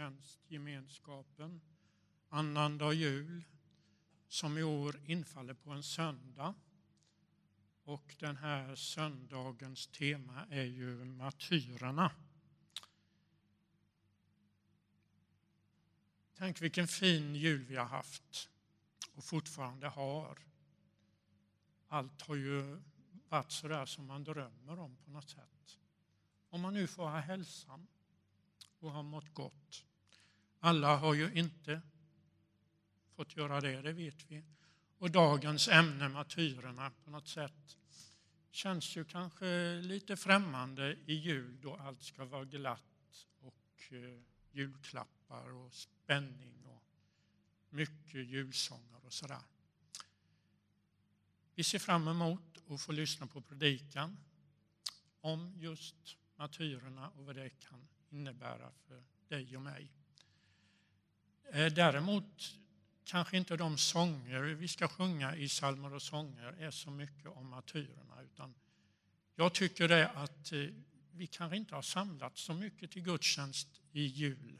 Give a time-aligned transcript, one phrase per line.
[0.00, 1.60] gudstjänstgemenskapen,
[2.28, 3.44] annandag jul,
[4.28, 6.54] som i år infaller på en söndag.
[7.84, 12.12] Och den här söndagens tema är ju martyrerna.
[16.34, 18.50] Tänk vilken fin jul vi har haft
[19.14, 20.38] och fortfarande har.
[21.88, 22.82] Allt har ju
[23.28, 25.78] varit sådär som man drömmer om på något sätt.
[26.48, 27.86] Om man nu får ha hälsan
[28.80, 29.84] och har mått gott.
[30.60, 31.82] Alla har ju inte
[33.16, 34.44] fått göra det, det vet vi.
[34.98, 37.76] Och dagens ämne, martyrerna, på något sätt
[38.50, 44.20] känns ju kanske lite främmande i jul då allt ska vara glatt och eh,
[44.52, 46.82] julklappar och spänning och
[47.70, 49.42] mycket julsånger och sådär.
[51.54, 54.16] Vi ser fram emot att få lyssna på predikan
[55.20, 59.92] om just martyrerna och vad det kan innebära för dig och mig.
[61.52, 62.54] Eh, däremot
[63.04, 67.48] kanske inte de sånger vi ska sjunga i psalmer och sånger är så mycket om
[67.48, 68.22] martyrerna.
[68.22, 68.54] Utan
[69.34, 70.66] jag tycker det att eh,
[71.12, 74.58] vi kanske inte har samlat så mycket till gudstjänst i jul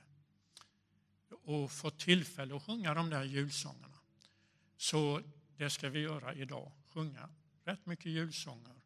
[1.43, 3.99] och fått tillfälle att sjunga de där julsångerna.
[4.77, 5.23] Så
[5.57, 7.29] det ska vi göra idag, sjunga
[7.65, 8.81] rätt mycket julsånger.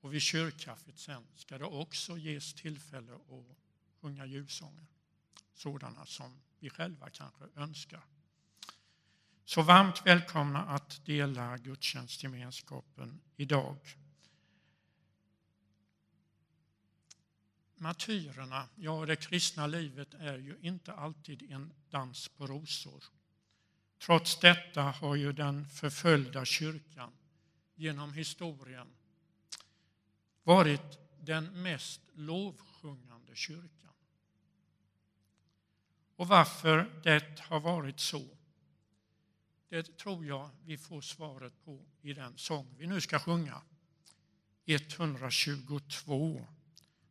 [0.00, 3.56] Och vid kyrkkaffet sen ska det också ges tillfälle att
[4.00, 4.86] sjunga julsånger.
[5.54, 8.04] Sådana som vi själva kanske önskar.
[9.44, 13.76] Så varmt välkomna att dela gudstjänstgemenskapen idag.
[17.76, 23.04] Martyrerna, ja det kristna livet är ju inte alltid en dans på rosor.
[23.98, 27.12] Trots detta har ju den förföljda kyrkan
[27.74, 28.88] genom historien
[30.42, 33.86] varit den mest lovsjungande kyrkan.
[36.16, 38.24] Och varför det har varit så,
[39.68, 43.62] det tror jag vi får svaret på i den sång vi nu ska sjunga.
[44.64, 46.46] 122.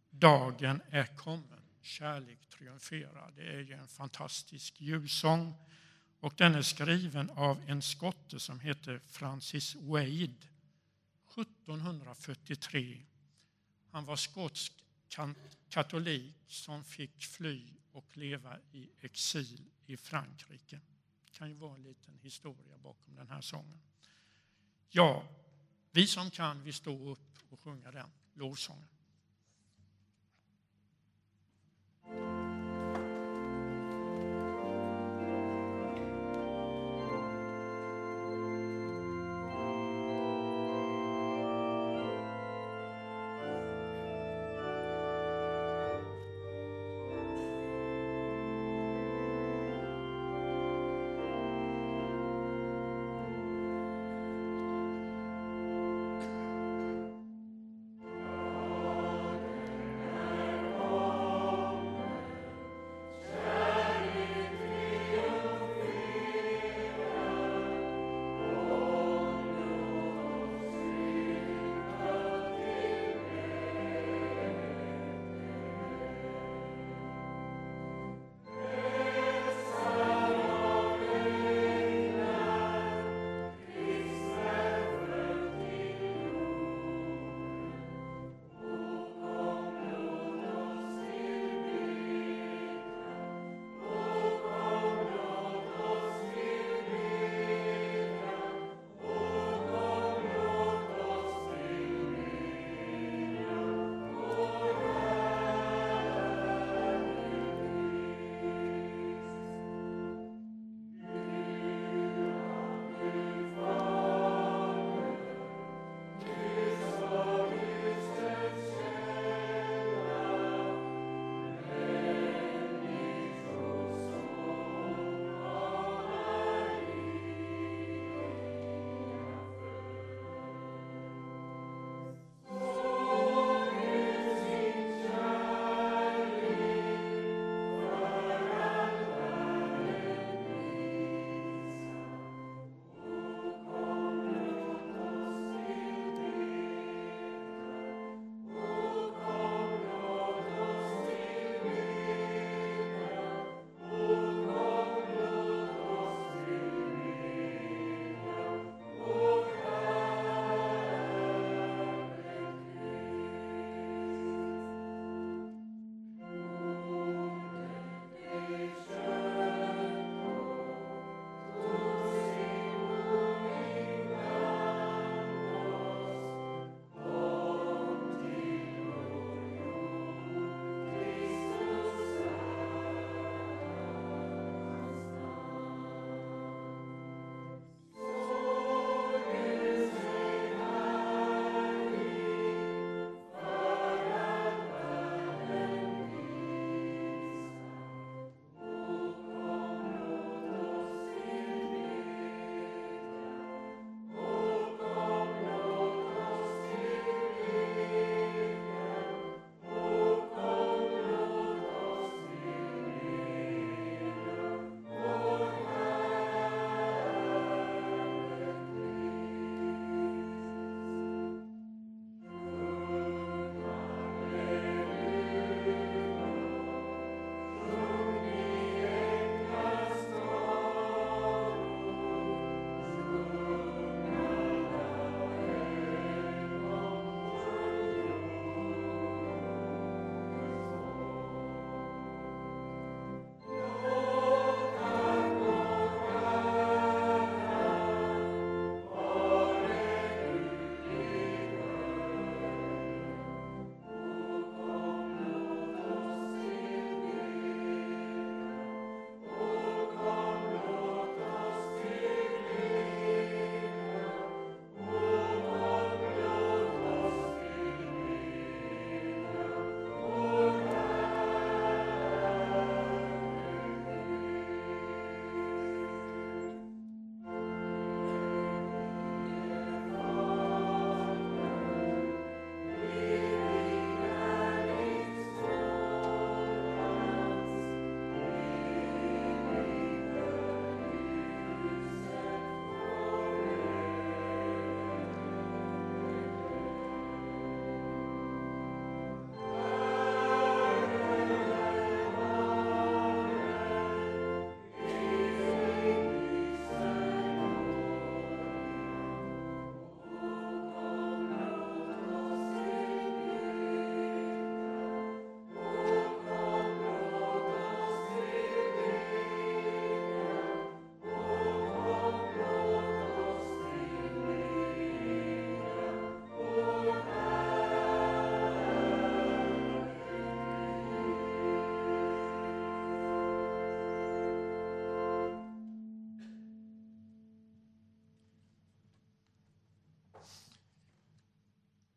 [0.10, 3.34] Dagen är kommen, kärlek triumferar.
[3.36, 5.54] Det är ju en fantastisk julsång
[6.20, 10.34] och den är skriven av en skotte som heter Francis Wade
[11.38, 13.02] 1743.
[13.92, 14.74] Han var skotsk
[15.70, 20.82] katolik som fick fly och leva i exil i Frankrike.
[21.24, 23.82] Det kan ju vara en liten historia bakom den här sången.
[24.90, 25.28] Ja,
[25.92, 28.88] vi som kan, vi står upp och sjunger den lovsången.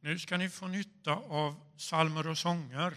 [0.08, 2.96] Nu ska ni få nytta av psalmer och sånger.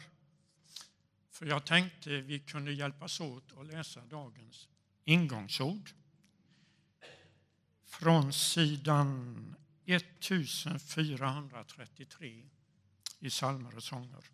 [1.30, 4.70] För jag tänkte vi kunde hjälpas åt att läsa dagens
[5.04, 5.92] ingångsord.
[7.84, 9.56] Från sidan
[9.86, 12.50] 1433
[13.20, 14.30] i psalmer och sånger.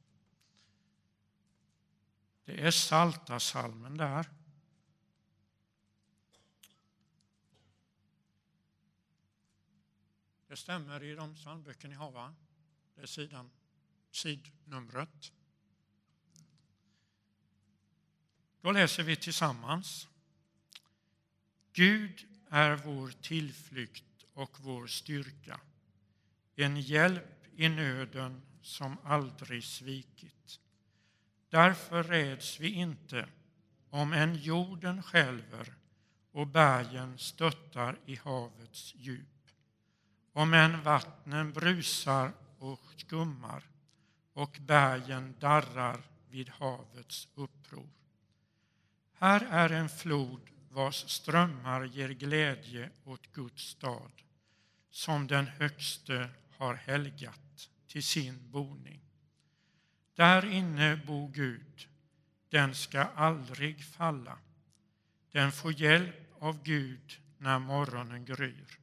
[2.46, 4.30] Det är salta salmen där.
[10.48, 12.36] Det stämmer i de psalmböcker ni har, va?
[12.98, 13.50] Det är sidan,
[14.12, 15.32] sidnumret.
[18.62, 20.08] Då läser vi tillsammans.
[21.74, 25.60] Gud är vår tillflykt och vår styrka,
[26.56, 30.60] en hjälp i nöden som aldrig svikit.
[31.50, 33.30] Därför räds vi inte
[33.90, 35.74] om en jorden skälver
[36.32, 39.50] och bergen stöttar i havets djup.
[40.34, 43.64] Om än vattnen brusar och skummar
[44.34, 47.90] och bergen darrar vid havets uppror.
[49.14, 54.12] Här är en flod vars strömmar ger glädje åt Guds stad,
[54.90, 59.02] som den högste har helgat till sin boning.
[60.16, 61.88] Där inne bor Gud,
[62.50, 64.38] den ska aldrig falla.
[65.32, 68.80] Den får hjälp av Gud när morgonen gryr.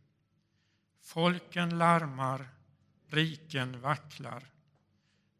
[1.00, 2.49] Folken larmar,
[3.14, 4.44] riken vacklar.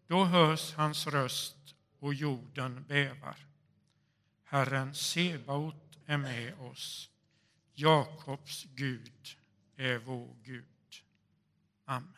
[0.07, 3.37] Då hörs hans röst och jorden bävar.
[4.45, 7.11] Herren Sebaot är med oss.
[7.75, 9.37] Jakobs Gud
[9.76, 10.64] är vår Gud.
[11.85, 12.12] Amen.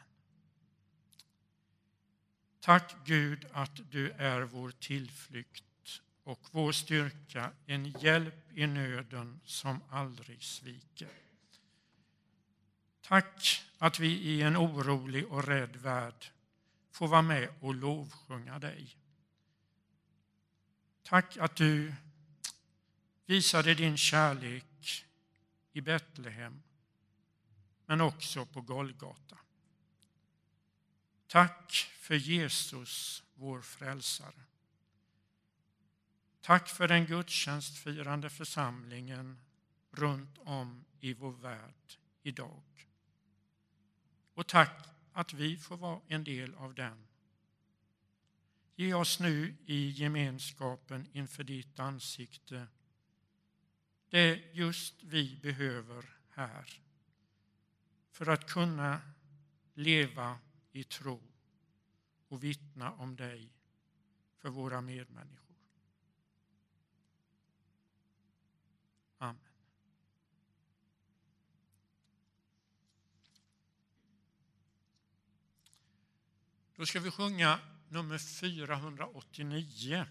[2.61, 9.81] Tack Gud att du är vår tillflykt och vår styrka, en hjälp i nöden som
[9.91, 11.26] aldrig sviker.
[13.09, 16.27] Tack att vi i en orolig och rädd värld
[16.91, 18.97] får vara med och lovsjunga dig.
[21.03, 21.95] Tack att du
[23.27, 25.05] visade din kärlek
[25.73, 26.63] i Betlehem,
[27.87, 29.39] men också på Golgata.
[31.27, 34.43] Tack för Jesus, vår frälsare.
[36.41, 39.39] Tack för den gudstjänstfirande församlingen
[39.91, 42.76] runt om i vår värld idag.
[44.37, 47.07] Och tack att vi får vara en del av den.
[48.75, 52.67] Ge oss nu i gemenskapen inför ditt ansikte
[54.09, 56.83] det just vi behöver här
[58.11, 59.01] för att kunna
[59.75, 60.39] leva
[60.73, 61.21] i tro
[62.29, 63.53] och vittna om dig
[64.39, 65.57] för våra medmänniskor.
[69.19, 69.47] Amen.
[76.77, 80.07] Då ska vi sjunga nummer 489.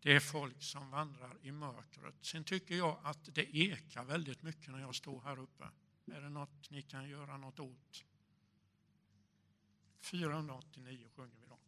[0.00, 2.14] Det är folk som vandrar i mörkret.
[2.20, 5.64] Sen tycker jag att det ekar väldigt mycket när jag står här uppe.
[6.06, 8.04] Är det något ni kan göra något åt?
[10.00, 11.58] 489 sjunger vi då.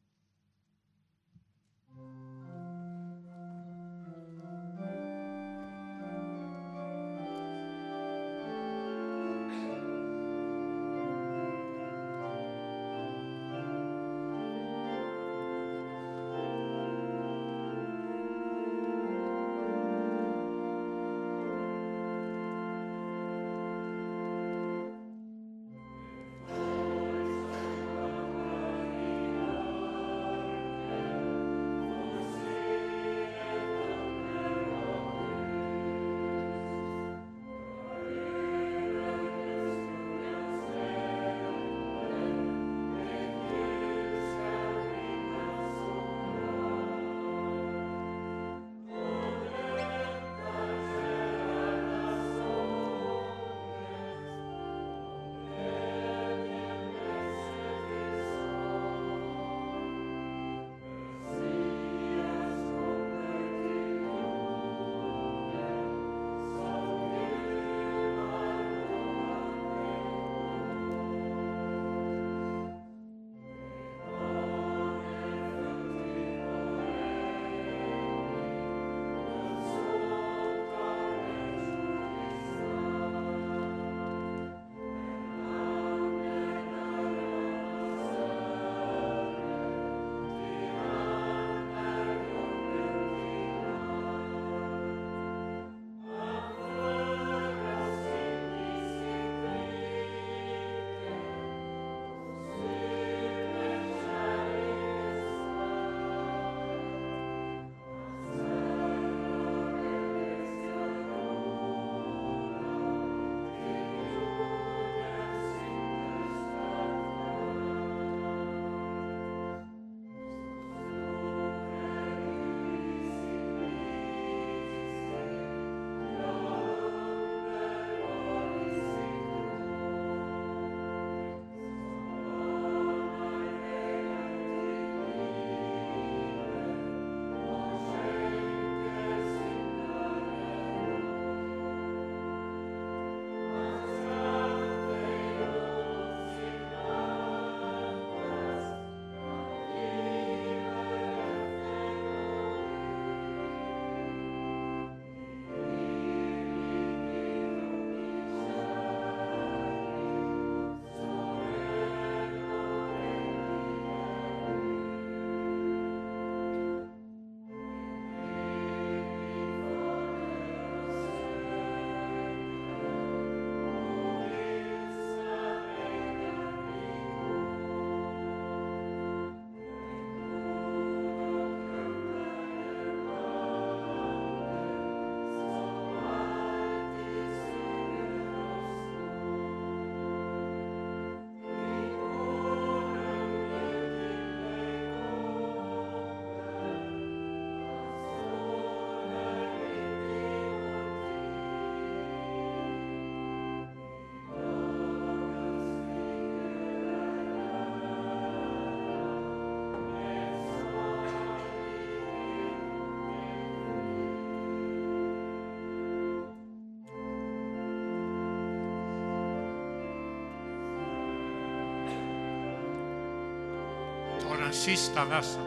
[224.44, 225.42] Den sista versen.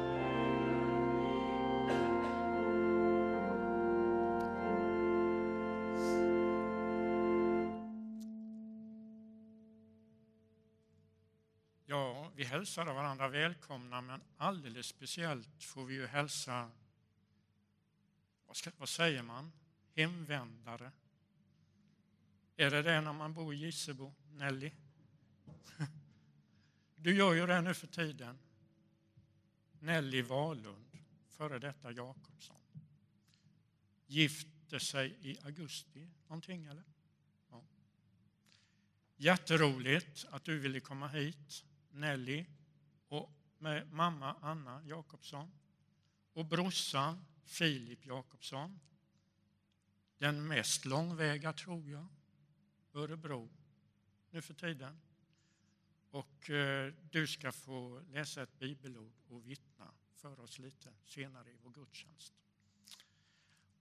[11.86, 16.72] Ja, vi hälsade varandra välkomna, men alldeles speciellt får vi ju hälsa,
[18.48, 19.51] vad, ska, vad säger man,
[19.96, 20.92] hemvändare.
[22.56, 24.72] Är det det när man bor i Gissebo, Nelly?
[26.96, 28.39] Du gör ju det nu för tiden.
[29.79, 30.98] Nelly Wahlund,
[31.29, 32.57] före detta Jakobsson.
[34.07, 36.84] Gifte sig i augusti någonting eller?
[37.50, 37.63] Ja.
[39.15, 42.46] Jätteroligt att du ville komma hit, Nelly,
[43.07, 45.51] och med mamma Anna Jakobsson
[46.34, 48.79] och brorsan Filip Jakobsson.
[50.17, 52.07] Den mest långväga, tror jag,
[52.93, 53.50] Örebro
[54.29, 55.01] nu för tiden.
[56.12, 61.58] Och eh, du ska få läsa ett bibelord och vittna för oss lite senare i
[61.64, 62.34] vår gudstjänst.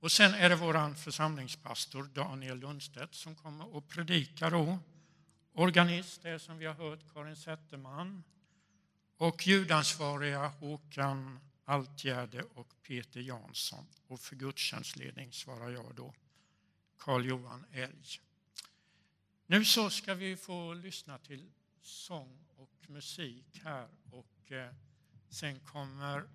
[0.00, 4.50] Och sen är det vår församlingspastor Daniel Lundstedt som kommer och predikar.
[4.50, 4.78] då.
[5.52, 8.24] Organist är som vi har hört Karin Zetterman
[9.16, 13.86] och ljudansvariga Håkan Altgärde och Peter Jansson.
[14.06, 16.14] Och för gudstjänstledning svarar jag då
[16.98, 18.20] Karl-Johan Elg.
[19.46, 21.50] Nu så ska vi få lyssna till
[21.86, 24.74] sång och musik här och eh,
[25.28, 26.28] sen kommer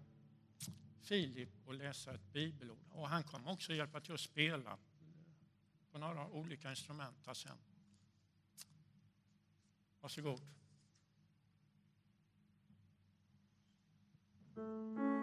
[1.01, 4.77] Filip att läsa ett bibelord och han kommer också hjälpa till att spela
[5.91, 7.57] på några olika instrument sen.
[10.01, 10.41] Varsågod.
[14.55, 15.20] Men you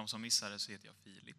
[0.00, 1.36] de som missade så heter jag Filip.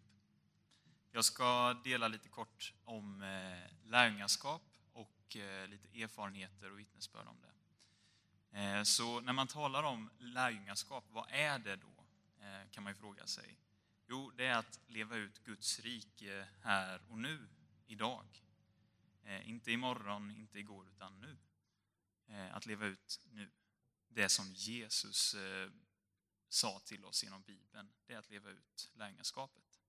[1.12, 7.36] Jag ska dela lite kort om eh, lärjungaskap och eh, lite erfarenheter och vittnesbörd om
[7.40, 8.58] det.
[8.58, 11.88] Eh, så när man talar om lärjungaskap, vad är det då?
[12.70, 13.58] Kan man ju fråga sig.
[14.08, 17.48] Jo, det är att leva ut Guds rike här och nu,
[17.86, 18.26] idag.
[19.44, 21.38] Inte imorgon, inte igår, utan nu.
[22.52, 23.50] Att leva ut nu.
[24.08, 25.36] Det som Jesus
[26.48, 29.80] sa till oss genom Bibeln, det är att leva ut lärjungaskapet.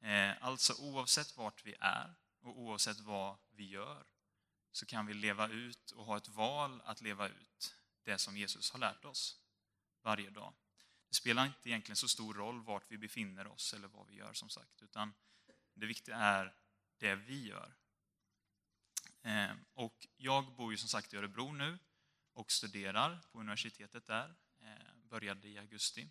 [0.00, 4.06] Eh, alltså oavsett vart vi är och oavsett vad vi gör
[4.70, 8.70] så kan vi leva ut och ha ett val att leva ut det som Jesus
[8.70, 9.40] har lärt oss
[10.02, 10.54] varje dag.
[11.08, 14.32] Det spelar inte egentligen så stor roll vart vi befinner oss eller vad vi gör
[14.32, 15.14] som sagt, utan
[15.74, 16.54] det viktiga är
[16.96, 17.74] det vi gör.
[19.22, 21.78] Eh, och jag bor ju som sagt i Örebro nu
[22.32, 26.08] och studerar på universitetet där eh, började i augusti.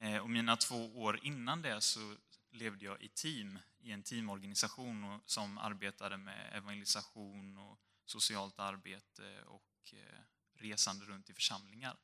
[0.00, 2.16] Eh, och mina två år innan det så
[2.50, 9.92] levde jag i team, i en teamorganisation som arbetade med evangelisation och socialt arbete och
[9.92, 10.20] eh,
[10.54, 11.96] resande runt i församlingar.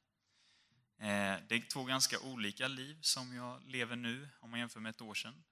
[0.98, 4.90] Eh, det är två ganska olika liv som jag lever nu, om man jämför med
[4.90, 5.44] ett år sedan.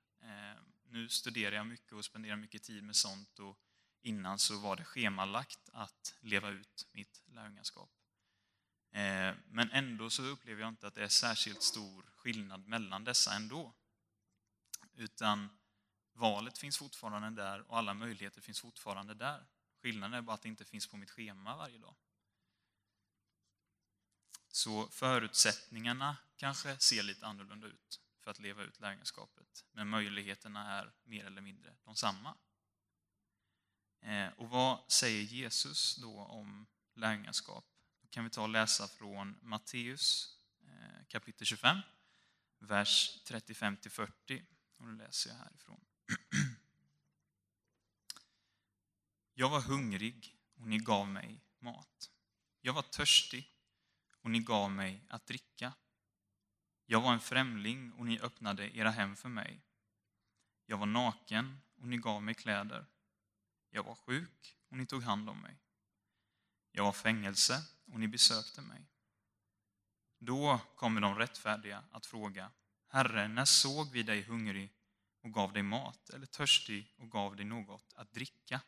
[0.87, 3.59] Nu studerar jag mycket och spenderar mycket tid med sånt och
[4.03, 7.91] innan så var det schemalagt att leva ut mitt lärjungaskap.
[8.95, 13.35] Eh, men ändå så upplever jag inte att det är särskilt stor skillnad mellan dessa
[13.35, 13.75] ändå.
[14.95, 15.49] Utan
[16.13, 19.47] valet finns fortfarande där och alla möjligheter finns fortfarande där.
[19.83, 21.95] Skillnaden är bara att det inte finns på mitt schema varje dag.
[24.49, 29.65] Så förutsättningarna kanske ser lite annorlunda ut för att leva ut lärjungaskapet.
[29.73, 32.37] Men möjligheterna är mer eller mindre de samma.
[34.01, 37.74] Eh, och vad säger Jesus då om lärjungaskap?
[38.15, 41.79] Kan vi ta och läsa från Matteus eh, kapitel 25,
[42.59, 44.45] vers 35-40.
[44.77, 45.85] Och nu läser jag härifrån.
[49.35, 52.11] Jag var hungrig och ni gav mig mat.
[52.61, 53.53] Jag var törstig
[54.21, 55.73] och ni gav mig att dricka.
[56.87, 59.63] Jag var en främling och ni öppnade era hem för mig.
[60.67, 62.87] Jag var naken och ni gav mig kläder.
[63.71, 65.61] Jag var sjuk och ni tog hand om mig.
[66.73, 68.87] Jag var fängelse och ni besökte mig.
[70.19, 72.51] Då kommer de rättfärdiga att fråga,
[72.89, 74.73] Herre, när såg vi dig hungrig
[75.23, 78.61] och gav dig mat, eller törstig och gav dig något att dricka?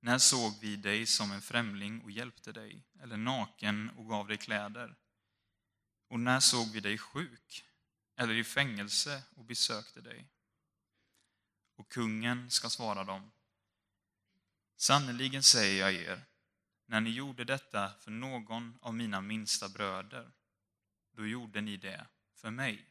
[0.00, 4.36] När såg vi dig som en främling och hjälpte dig, eller naken och gav dig
[4.36, 4.96] kläder?
[6.08, 7.64] Och när såg vi dig sjuk,
[8.16, 10.28] eller i fängelse och besökte dig?
[11.76, 13.30] Och kungen ska svara dem,
[14.80, 16.27] Sannerligen säger jag er,
[16.88, 20.32] när ni gjorde detta för någon av mina minsta bröder,
[21.12, 22.90] då gjorde ni det för mig.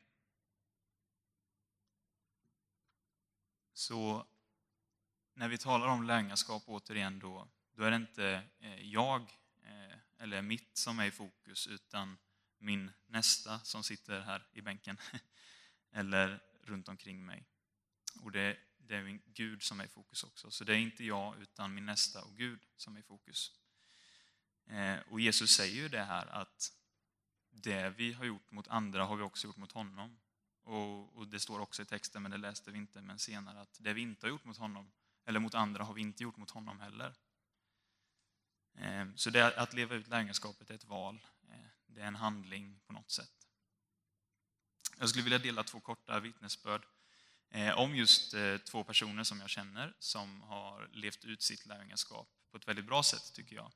[3.73, 4.27] Så
[5.33, 9.21] när vi talar om lärjungaskap återigen då, då är det inte eh, jag
[9.63, 12.17] eh, eller mitt som är i fokus, utan
[12.57, 14.97] min nästa som sitter här i bänken
[15.91, 17.45] eller runt omkring mig.
[18.21, 20.51] Och det, det är min Gud som är i fokus också.
[20.51, 23.59] Så det är inte jag, utan min nästa och Gud som är i fokus.
[24.69, 26.73] Eh, och Jesus säger ju det här att
[27.49, 30.19] det vi har gjort mot andra har vi också gjort mot honom.
[30.63, 33.77] Och, och, det står också i texten, men det läste vi inte, men senare att
[33.79, 34.91] det vi inte har gjort mot honom,
[35.25, 37.13] eller mot andra, har vi inte gjort mot honom heller.
[38.77, 41.25] Eh, så det, att leva ut lärjungaskapet är ett val.
[41.49, 43.47] Eh, det är en handling på något sätt.
[44.99, 46.85] Jag skulle vilja dela två korta vittnesbörd
[47.75, 52.67] om just två personer som jag känner som har levt ut sitt lärjungaskap på ett
[52.67, 53.71] väldigt bra sätt, tycker jag.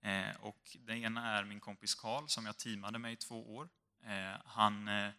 [0.00, 3.68] Eh, och den ena är min kompis Karl som jag teamade med i två år.
[4.04, 5.10] Eh, han, eh,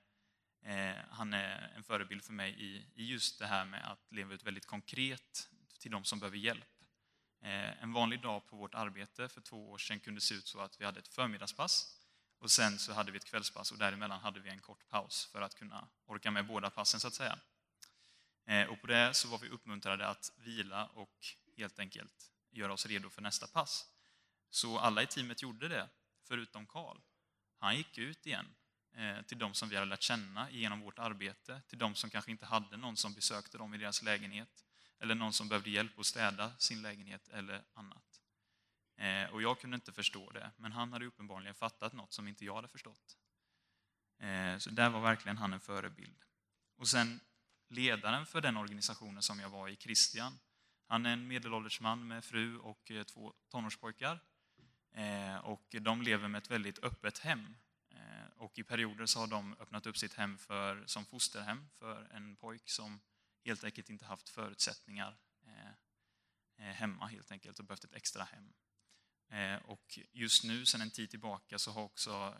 [0.63, 2.55] eh han är en förebild för mig
[2.95, 6.69] i just det här med att leva ut väldigt konkret till de som behöver hjälp.
[7.41, 10.59] Eh, en vanlig dag på vårt arbete för två år sedan kunde se ut så
[10.59, 11.95] att vi hade ett förmiddagspass
[12.39, 15.41] och sen så hade vi ett kvällspass och däremellan hade vi en kort paus för
[15.41, 17.39] att kunna orka med båda passen så att säga.
[18.45, 22.85] Eh, och på det så var vi uppmuntrade att vila och helt enkelt göra oss
[22.85, 23.85] redo för nästa pass.
[24.49, 25.89] Så alla i teamet gjorde det,
[26.23, 26.97] förutom Karl.
[27.57, 28.55] Han gick ut igen
[28.95, 32.31] eh, till de som vi hade lärt känna genom vårt arbete, till de som kanske
[32.31, 34.65] inte hade någon som besökte dem i deras lägenhet,
[34.99, 38.21] eller någon som behövde hjälp att städa sin lägenhet eller annat.
[38.97, 42.45] Eh, och jag kunde inte förstå det, men han hade uppenbarligen fattat något som inte
[42.45, 43.17] jag hade förstått.
[44.19, 46.23] Eh, så där var verkligen han en förebild.
[46.75, 47.19] Och sen
[47.69, 50.39] ledaren för den organisationen som jag var i, Christian,
[50.88, 54.19] han är en medelålders man med fru och två tonårspojkar.
[54.91, 57.58] Eh, och de lever med ett väldigt öppet hem.
[57.89, 62.08] Eh, och i perioder så har de öppnat upp sitt hem för, som fosterhem för
[62.12, 62.99] en pojk som
[63.45, 68.54] helt enkelt inte haft förutsättningar eh, hemma helt enkelt och behövt ett extra hem.
[69.63, 72.38] Och just nu, sedan en tid tillbaka, så har också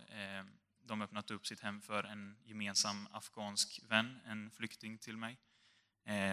[0.84, 5.38] de öppnat upp sitt hem för en gemensam afghansk vän, en flykting till mig,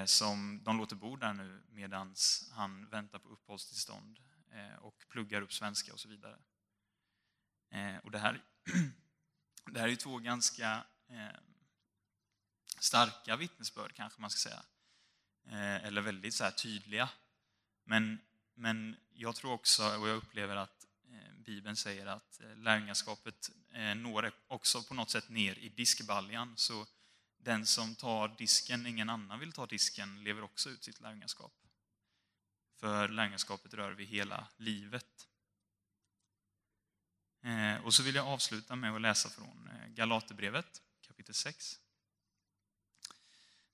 [0.06, 2.14] som de låter bo där nu medan
[2.52, 4.18] han väntar på uppehållstillstånd
[4.52, 6.38] Eh, och pluggar upp svenska och så vidare.
[7.70, 8.42] Eh, och det, här,
[9.72, 11.38] det här är två ganska eh,
[12.78, 14.62] starka vittnesbörd kanske man ska säga.
[15.82, 17.08] Eller väldigt så tydliga.
[17.84, 18.20] Men,
[18.54, 20.86] men jag tror också, och jag upplever att
[21.36, 23.50] Bibeln säger att lärjungaskapet
[23.96, 26.56] når också på något sätt ner i diskbaljan.
[26.56, 26.86] Så
[27.38, 31.65] den som tar disken, ingen annan vill ta disken, lever också ut sitt lärjungaskap.
[32.76, 35.28] För lärjungaskapet rör vi hela livet.
[37.42, 41.80] Eh, och så vill jag avsluta med att läsa från eh, Galaterbrevet kapitel 6.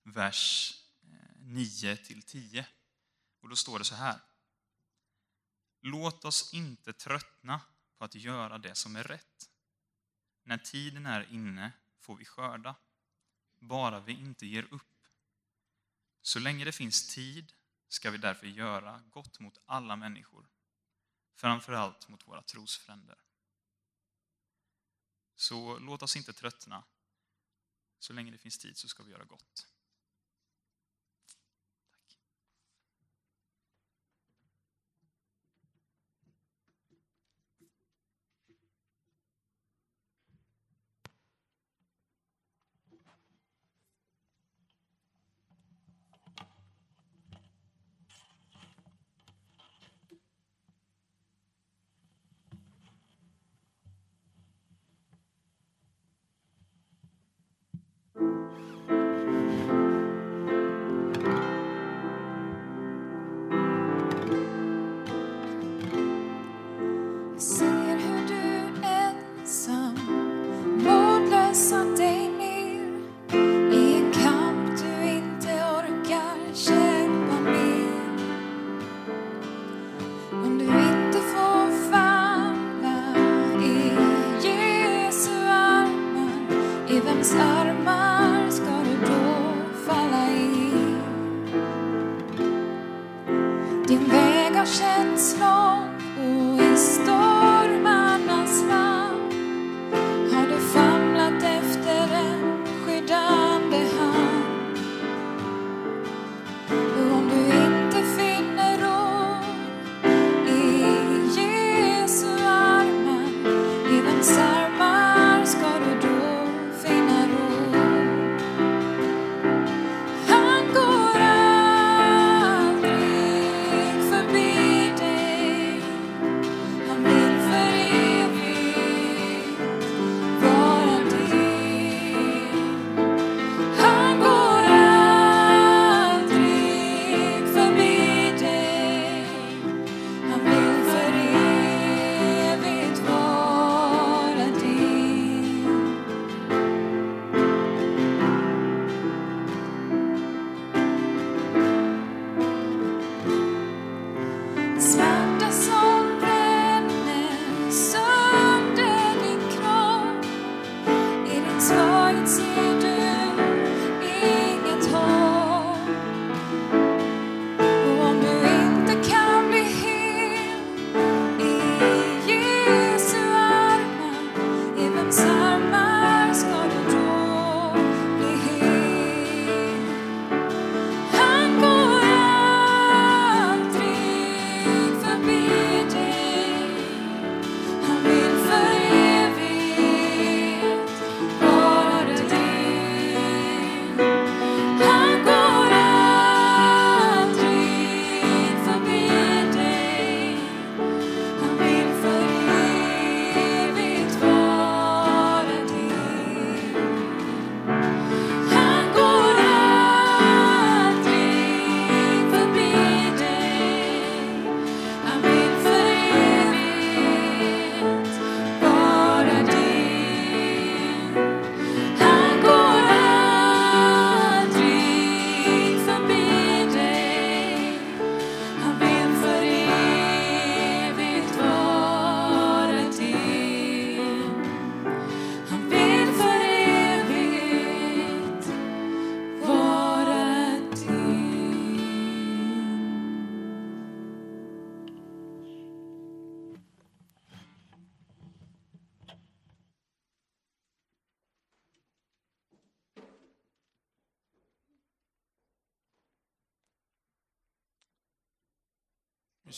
[0.02, 2.66] Vers eh, 9 10.
[3.40, 4.20] Och då står det så här.
[5.80, 7.60] Låt oss inte tröttna
[7.98, 9.50] på att göra det som är rätt.
[10.44, 12.74] När tiden är inne får vi skörda,
[13.58, 15.06] bara vi inte ger upp.
[16.22, 17.52] Så länge det finns tid
[17.92, 20.48] ska vi därför göra gott mot alla människor,
[21.34, 23.18] framförallt mot våra trosfränder.
[25.34, 26.84] Så låt oss inte tröttna.
[27.98, 29.71] Så länge det finns tid så ska vi göra gott.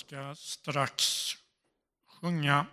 [0.04, 1.32] Ska strax
[2.06, 2.66] sjunga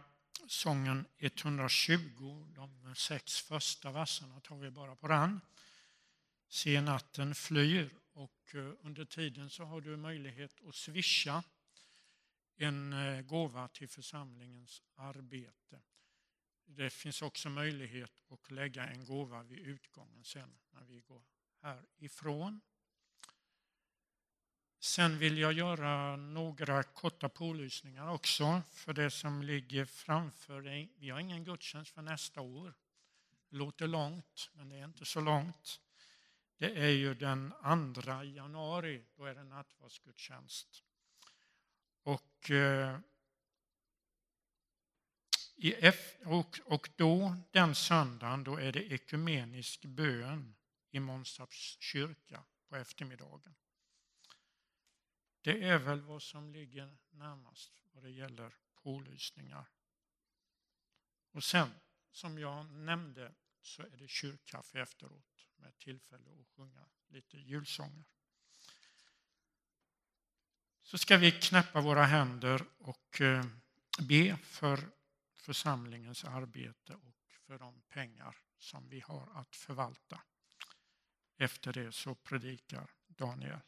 [0.48, 2.46] sången 120.
[2.56, 5.42] De sex första verserna tar vi bara på den.
[6.48, 11.44] Se natten flyr och eh, under tiden så har du möjlighet att swisha
[12.58, 15.82] en eh, gåva till församlingens arbete.
[16.66, 21.24] Det finns också möjlighet att lägga en gåva vid utgången sen när vi går
[21.62, 22.62] härifrån.
[24.84, 30.94] Sen vill jag göra några korta pålysningar också för det som ligger framför dig.
[30.98, 32.74] Vi har ingen gudstjänst för nästa år.
[33.50, 35.80] Det låter långt, men det är inte så långt.
[36.58, 37.54] Det är ju den
[38.04, 40.84] 2 januari, då är det nattvardsgudstjänst.
[42.04, 43.00] Och, eh,
[46.66, 50.56] och, då, den söndagen, då är det ekumenisk bön
[50.92, 53.56] i Månsarps kyrka på eftermiddagen.
[55.42, 59.70] Det är väl vad som ligger närmast vad det gäller pålysningar.
[61.32, 61.70] Och sen,
[62.12, 68.06] som jag nämnde, så är det kyrkkaffe efteråt med tillfälle att sjunga lite julsånger.
[70.84, 73.46] Så ska vi knäppa våra händer och eh,
[74.08, 74.92] be för
[75.36, 80.22] församlingens arbete och för de pengar som vi har att förvalta.
[81.38, 83.60] Efter det så predikar Daniel.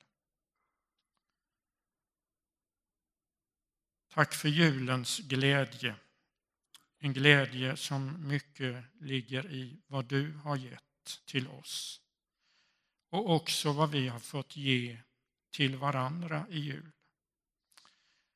[4.14, 5.96] Tack för julens glädje.
[7.00, 12.02] En glädje som mycket ligger i vad du har gett till oss.
[13.10, 15.00] Och också vad vi har fått ge
[15.52, 16.92] till varandra i jul.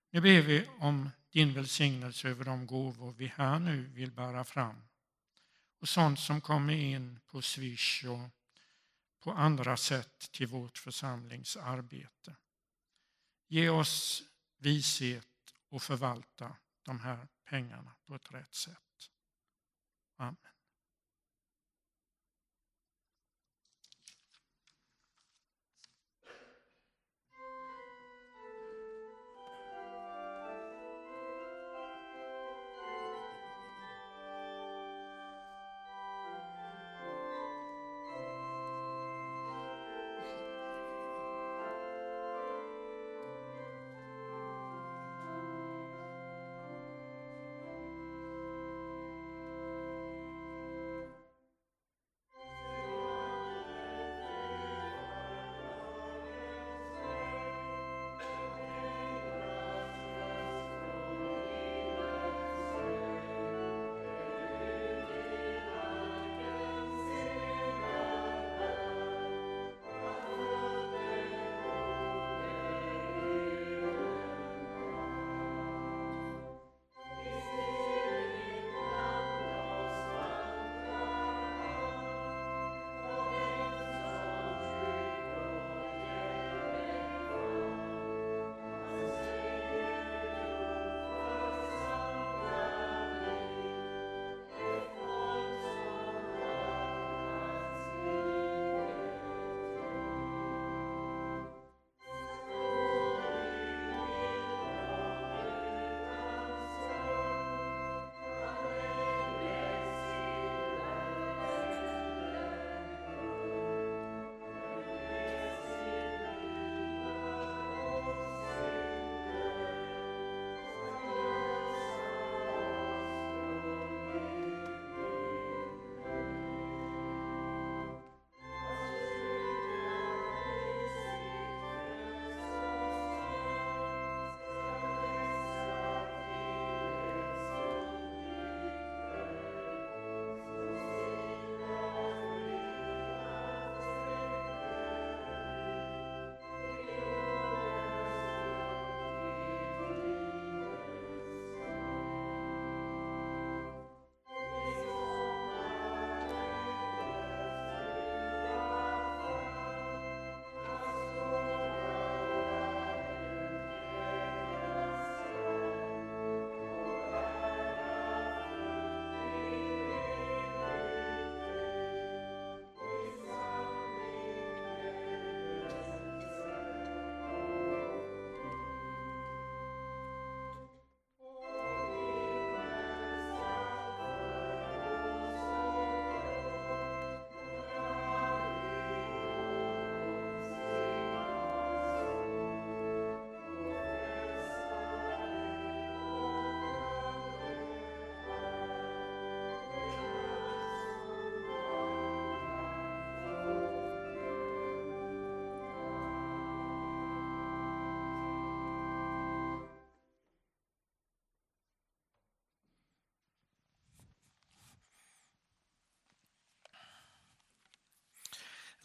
[0.09, 4.87] Nu ber vi om din välsignelse över de gåvor vi här nu vill bära fram.
[5.79, 8.29] Och sånt som kommer in på Swish och
[9.19, 12.35] på andra sätt till vårt församlingsarbete.
[13.47, 14.23] Ge oss
[14.57, 15.27] vishet
[15.69, 19.10] och förvalta de här pengarna på ett rätt sätt.
[20.17, 20.57] Amen.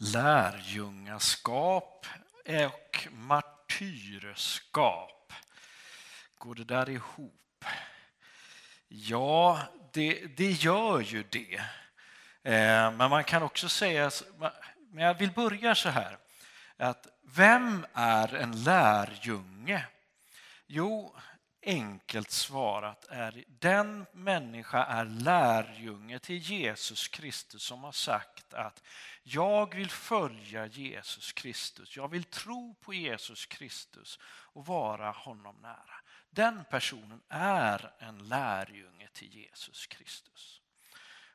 [0.03, 2.05] Lärjungaskap
[2.45, 5.33] och martyrskap.
[6.37, 7.65] Går det där ihop?
[8.87, 9.59] Ja,
[9.93, 11.55] det, det gör ju det.
[12.43, 14.11] Eh, men man kan också säga,
[14.91, 16.17] men jag vill börja så här,
[16.77, 19.85] att vem är en lärjunge?
[20.67, 21.15] Jo,
[21.65, 28.83] enkelt svarat är den människa är lärjunge till Jesus Kristus som har sagt att
[29.23, 35.99] jag vill följa Jesus Kristus, jag vill tro på Jesus Kristus och vara honom nära.
[36.29, 40.61] Den personen är en lärjunge till Jesus Kristus.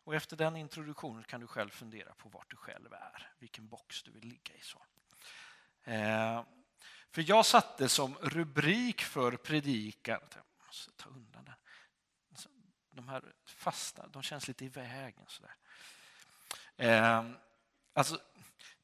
[0.04, 4.02] Och efter den introduktionen kan du själv fundera på vart du själv är, vilken box
[4.02, 4.60] du vill ligga i.
[4.62, 4.82] så.
[5.90, 6.42] Eh,
[7.10, 11.54] för jag satte som rubrik för predikan, jag måste ta undan den.
[12.30, 12.48] Alltså,
[12.90, 15.24] de här fasta, de känns lite i vägen.
[15.28, 15.54] Sådär.
[16.76, 17.24] Eh,
[17.92, 18.18] alltså,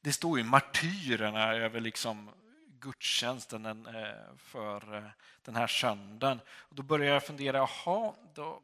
[0.01, 2.31] det står ju martyrerna över liksom
[2.79, 5.03] gudstjänsten eh, för eh,
[5.41, 6.41] den här söndagen.
[6.49, 8.61] Och då började jag fundera, jaha, då,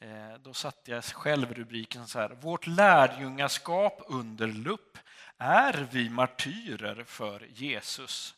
[0.00, 2.28] eh, då satte jag själv rubriken så här.
[2.28, 4.98] Vårt lärjungaskap under lupp.
[5.38, 8.34] Är vi martyrer för Jesus?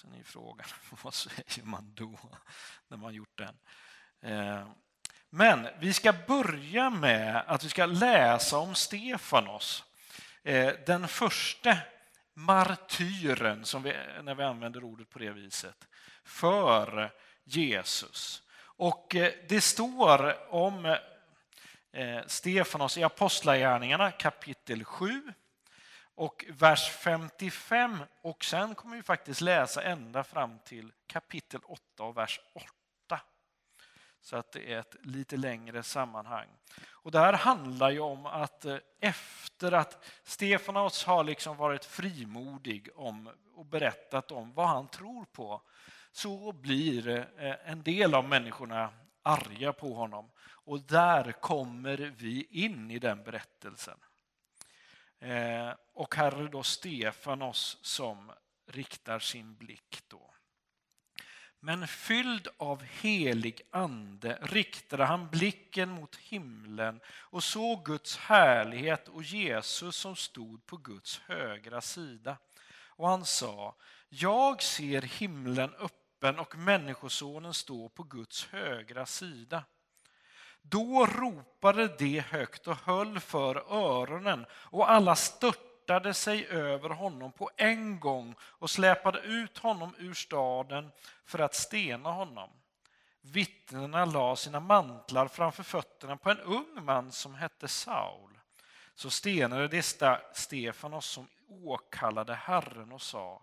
[0.00, 0.66] Sen är frågan,
[1.02, 2.18] vad säger man då
[2.88, 3.58] när man gjort den?
[4.22, 4.68] Eh,
[5.30, 9.84] men vi ska börja med att vi ska läsa om Stefanos.
[10.42, 11.76] Eh, den första
[12.34, 15.88] martyren, som vi, när vi använder ordet på det viset,
[16.24, 17.12] för
[17.44, 18.42] Jesus.
[18.60, 20.96] Och eh, det står om
[22.26, 25.32] Stefanos i Apostlagärningarna kapitel 7
[26.18, 32.16] och vers 55 och sen kommer vi faktiskt läsa ända fram till kapitel 8 och
[32.16, 33.20] vers 8.
[34.20, 36.48] Så att det är ett lite längre sammanhang.
[36.86, 42.88] Och det här handlar ju om att eh, efter att Stefanos har liksom varit frimodig
[42.94, 45.62] om och berättat om vad han tror på
[46.12, 48.90] så blir eh, en del av människorna
[49.22, 50.30] arga på honom.
[50.40, 53.98] Och där kommer vi in i den berättelsen.
[55.20, 58.32] Eh, och här är då Stefanos som
[58.66, 60.30] riktar sin blick då.
[61.60, 69.22] Men fylld av helig ande riktade han blicken mot himlen och såg Guds härlighet och
[69.22, 72.36] Jesus som stod på Guds högra sida.
[72.86, 73.74] Och han sa,
[74.08, 79.64] jag ser himlen öppen och Människosonen stå på Guds högra sida.
[80.70, 87.50] Då ropade de högt och höll för öronen och alla störtade sig över honom på
[87.56, 90.90] en gång och släpade ut honom ur staden
[91.24, 92.50] för att stena honom.
[93.20, 98.38] Vittnena la sina mantlar framför fötterna på en ung man som hette Saul.
[98.94, 99.82] Så stenade de
[100.32, 103.42] Stefanos som åkallade Herren och sa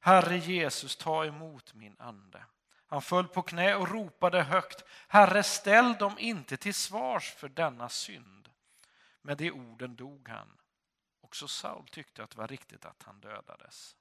[0.00, 2.44] Herre Jesus, ta emot min ande.
[2.94, 7.88] Han föll på knä och ropade högt Herre, ställ dem inte till svars för denna
[7.88, 8.48] synd.
[9.22, 10.48] Med de orden dog han.
[11.20, 13.96] Också Saul tyckte att det var riktigt att han dödades.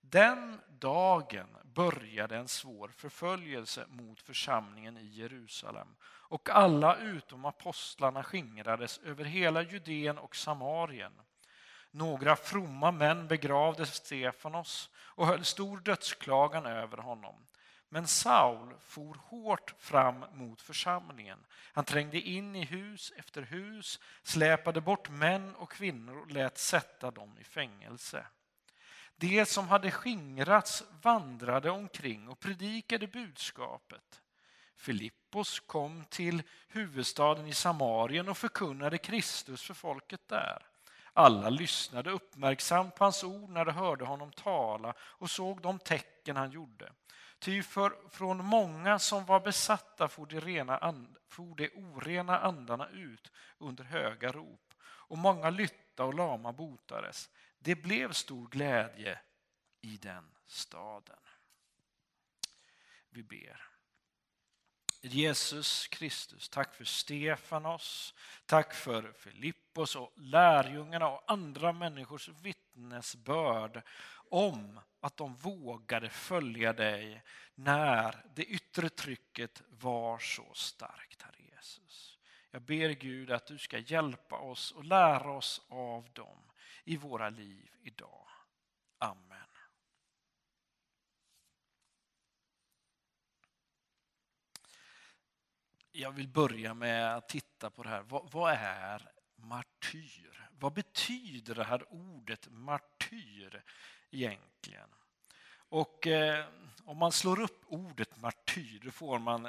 [0.00, 8.98] Den dagen började en svår förföljelse mot församlingen i Jerusalem och alla utom apostlarna skingrades
[8.98, 11.12] över hela Judeen och Samarien.
[11.90, 17.46] Några fromma män begravde Stefanos och höll stor dödsklagan över honom.
[17.92, 21.38] Men Saul for hårt fram mot församlingen.
[21.72, 27.10] Han trängde in i hus efter hus, släpade bort män och kvinnor och lät sätta
[27.10, 28.26] dem i fängelse.
[29.16, 34.20] De som hade skingrats vandrade omkring och predikade budskapet.
[34.76, 40.66] Filippos kom till huvudstaden i Samarien och förkunnade Kristus för folket där.
[41.12, 46.36] Alla lyssnade uppmärksamt på hans ord när de hörde honom tala och såg de tecken
[46.36, 46.92] han gjorde.
[47.42, 52.88] Ty för, från många som var besatta for de, rena and, for de orena andarna
[52.88, 57.30] ut under höga rop och många lytta och lama botades.
[57.58, 59.18] Det blev stor glädje
[59.80, 61.18] i den staden.
[63.10, 63.68] Vi ber.
[65.00, 68.14] Jesus Kristus, tack för Stefanos,
[68.46, 73.82] tack för Filippos och lärjungarna och andra människors vittnesbörd
[74.30, 77.22] om att de vågade följa dig
[77.54, 82.18] när det yttre trycket var så starkt, Herre Jesus.
[82.50, 86.52] Jag ber Gud att du ska hjälpa oss och lära oss av dem
[86.84, 88.28] i våra liv idag.
[88.98, 89.38] Amen.
[95.92, 98.02] Jag vill börja med att titta på det här.
[98.02, 100.42] Vad, vad är martyr?
[100.62, 103.62] vad betyder det här ordet martyr
[104.12, 104.88] egentligen?
[105.54, 106.44] Och eh,
[106.84, 109.48] om man slår upp ordet martyr då får man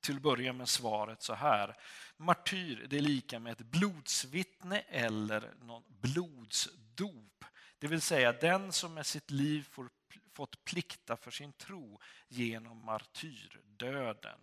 [0.00, 1.76] till att börja med svaret så här.
[2.16, 7.44] Martyr det är lika med ett blodsvittne eller någon blodsdop.
[7.78, 9.88] Det vill säga den som med sitt liv får,
[10.32, 14.40] fått plikta för sin tro genom martyrdöden.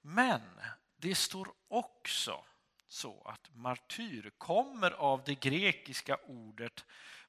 [0.00, 0.40] Men
[0.96, 2.44] det står också
[2.88, 6.84] så att martyr kommer av det grekiska ordet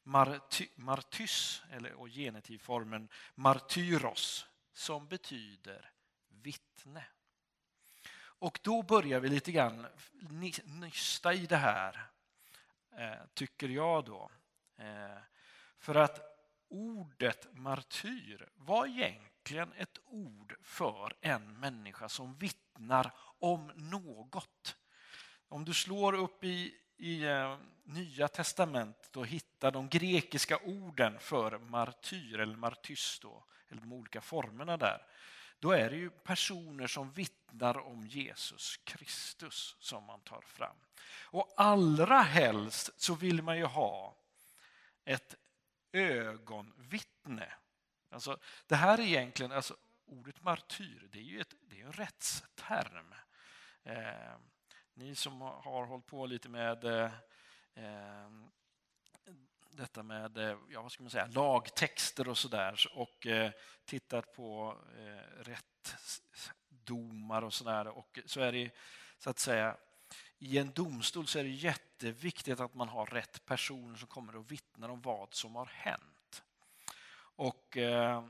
[0.07, 5.91] marty, martys, eller och genitivformen martyros, som betyder
[6.29, 7.05] vittne.
[8.17, 9.87] Och då börjar vi lite grann
[10.65, 12.09] nysta i det här,
[12.97, 14.31] eh, tycker jag då.
[14.77, 15.17] Eh,
[15.77, 16.19] för att
[16.67, 24.77] ordet martyr var egentligen ett ord för en människa som vittnar om något.
[25.47, 31.57] Om du slår upp i, i eh, Nya testamentet och hitta de grekiska orden för
[31.57, 35.05] martyr eller martys, då, eller de olika formerna där,
[35.59, 40.77] då är det ju personer som vittnar om Jesus Kristus som man tar fram.
[41.23, 44.17] Och allra helst så vill man ju ha
[45.05, 45.35] ett
[45.91, 47.53] ögonvittne.
[48.09, 48.37] Alltså,
[48.67, 49.75] det här är egentligen, alltså,
[50.05, 53.13] ordet martyr, det är ju ett, det är en rättsterm.
[53.83, 54.35] Eh,
[54.97, 57.11] ni som har hållit på lite med eh,
[57.75, 58.29] eh
[59.71, 63.51] detta med eh, ja, vad ska man säga, lagtexter och sådär och eh,
[63.85, 67.87] tittat på eh, rättsdomar och sådär.
[67.87, 68.71] Och så är det
[69.17, 69.77] så att säga
[70.37, 74.51] i en domstol så är det jätteviktigt att man har rätt personer som kommer och
[74.51, 76.43] vittnar om vad som har hänt.
[77.19, 78.25] Och eh,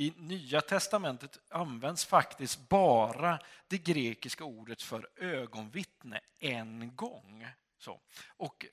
[0.00, 3.38] i Nya testamentet används faktiskt bara
[3.68, 7.46] det grekiska ordet för ögonvittne en gång.
[7.78, 8.00] Så.
[8.28, 8.70] Och eh,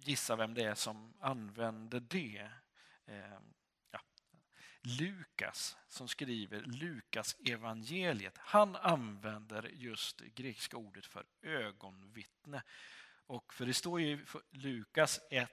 [0.00, 2.50] gissa vem det är som använder det.
[3.06, 3.38] Eh,
[3.90, 4.00] ja.
[4.82, 8.38] Lukas, som skriver Lukas evangeliet.
[8.38, 12.62] Han använder just det grekiska ordet för ögonvittne.
[13.26, 14.20] Och för det står i
[14.50, 15.50] Lukas 1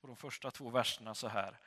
[0.00, 1.60] och de första två verserna så här.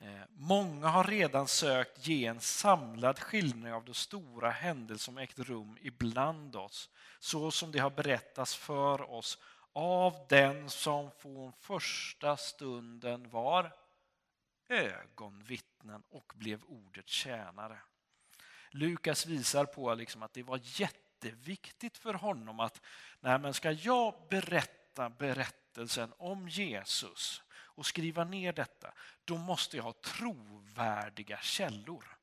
[0.00, 5.38] Eh, många har redan sökt ge en samlad skildring av de stora händelser som ägt
[5.38, 9.38] rum ibland oss, så som det har berättats för oss
[9.72, 13.72] av den som från första stunden var
[14.68, 17.78] ögonvittnen och blev ordets tjänare.
[18.70, 22.80] Lukas visar på liksom att det var jätteviktigt för honom att
[23.20, 27.42] nej, men ska jag berätta berättelsen om Jesus
[27.78, 32.18] och skriva ner detta, då måste jag ha trovärdiga källor.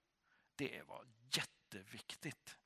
[0.55, 2.57] Det var jätteviktigt.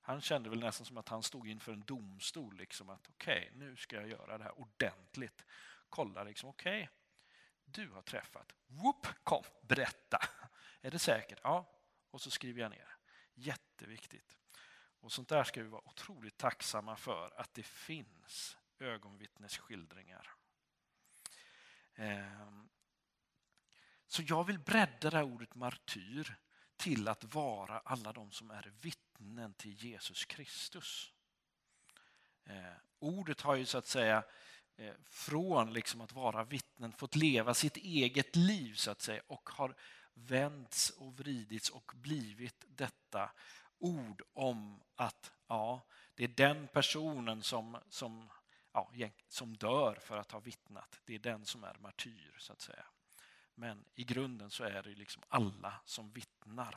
[0.00, 2.56] Han kände väl nästan som att han stod inför en domstol.
[2.56, 5.44] Liksom att okej, okay, nu ska jag göra det här ordentligt.
[5.88, 6.94] Kolla liksom, okej, okay,
[7.64, 8.52] du har träffat.
[8.66, 10.18] Whoop, kom, berätta.
[10.80, 11.40] Är det säkert?
[11.42, 11.74] Ja.
[12.10, 12.96] Och så skriver jag ner.
[13.34, 14.36] Jätteviktigt.
[15.00, 20.37] Och sånt där ska vi vara otroligt tacksamma för att det finns ögonvittnesskildringar.
[21.98, 22.68] Ehm,
[24.06, 26.38] så jag vill bredda det här ordet martyr
[26.76, 31.12] till att vara alla de som är vittnen till Jesus Kristus.
[32.44, 34.24] Ehm, ordet har ju så att säga
[34.76, 39.50] eh, från liksom att vara vittnen fått leva sitt eget liv så att säga och
[39.50, 39.76] har
[40.14, 43.30] vänts och vridits och blivit detta
[43.78, 48.30] ord om att ja, det är den personen som, som,
[48.94, 51.00] ja, som dör för att ha vittnat.
[51.04, 52.86] Det är den som är martyr så att säga.
[53.54, 56.76] Men i grunden så är det liksom alla som vittnar.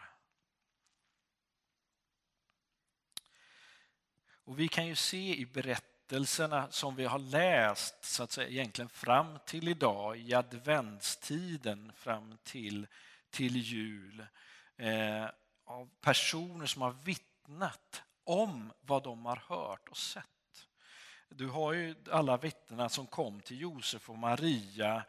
[4.44, 8.90] Och vi kan ju se i berättelserna som vi har läst så att säga, egentligen
[8.90, 12.88] fram till idag, i adventstiden fram till,
[13.30, 14.26] till jul,
[14.78, 15.30] eh,
[15.64, 20.41] av personer som har vittnat om vad de har hört och sett.
[21.36, 25.04] Du har ju alla vittnena som kom till Josef och Maria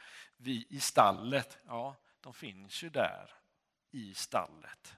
[0.44, 1.58] i stallet.
[1.66, 3.30] Ja, de finns ju där
[3.90, 4.96] i stallet.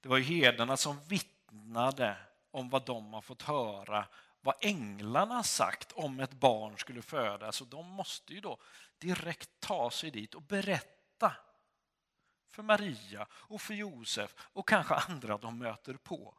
[0.00, 2.16] Det var ju herdarna som vittnade
[2.50, 4.06] om vad de har fått höra,
[4.40, 7.60] vad änglarna sagt om ett barn skulle födas.
[7.60, 8.58] Och de måste ju då
[8.98, 11.36] direkt ta sig dit och berätta
[12.50, 16.34] för Maria och för Josef och kanske andra de möter på.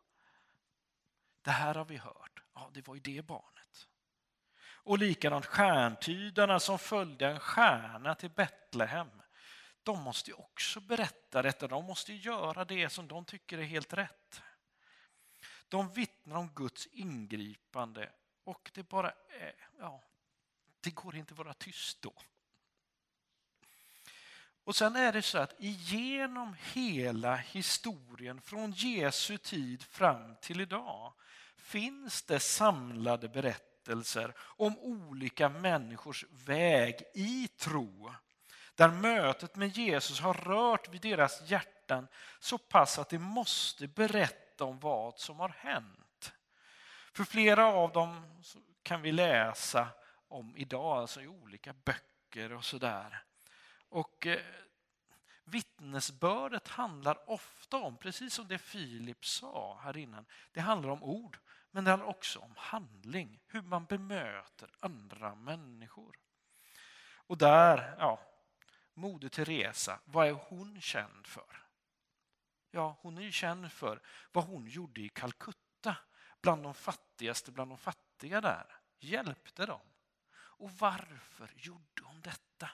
[1.42, 2.35] Det här har vi hört.
[2.56, 3.88] Ja, det var ju det barnet.
[4.86, 9.22] Och likadant stjärntydarna som följde en stjärna till Betlehem.
[9.84, 11.68] De måste ju också berätta detta.
[11.68, 14.42] De måste göra det som de tycker är helt rätt.
[15.68, 18.12] De vittnar om Guds ingripande
[18.44, 20.04] Och det bara är, ja,
[20.82, 22.14] det går inte att vara tyst då.
[24.64, 31.14] Och sen är det så att genom hela historien från Jesu tid fram till idag
[31.66, 38.14] finns det samlade berättelser om olika människors väg i tro.
[38.76, 42.08] Där mötet med Jesus har rört vid deras hjärtan
[42.40, 46.34] så pass att de måste berätta om vad som har hänt.
[47.14, 48.42] För flera av dem
[48.84, 49.88] kan vi läsa
[50.28, 53.24] om idag, alltså i olika böcker och sådär.
[53.90, 54.40] Och eh,
[55.44, 61.38] vittnesbördet handlar ofta om, precis som det Filip sa här innan, det handlar om ord,
[61.76, 66.20] men det handlar också om handling, hur man bemöter andra människor.
[67.14, 68.20] Och där, ja,
[68.94, 71.68] Moder Teresa, vad är hon känd för?
[72.72, 74.02] Ja, hon är ju känd för
[74.32, 75.98] vad hon gjorde i Calcutta,
[76.42, 78.80] bland de fattigaste bland de fattiga där.
[79.00, 79.88] Hjälpte dem.
[80.34, 82.70] Och varför gjorde hon detta?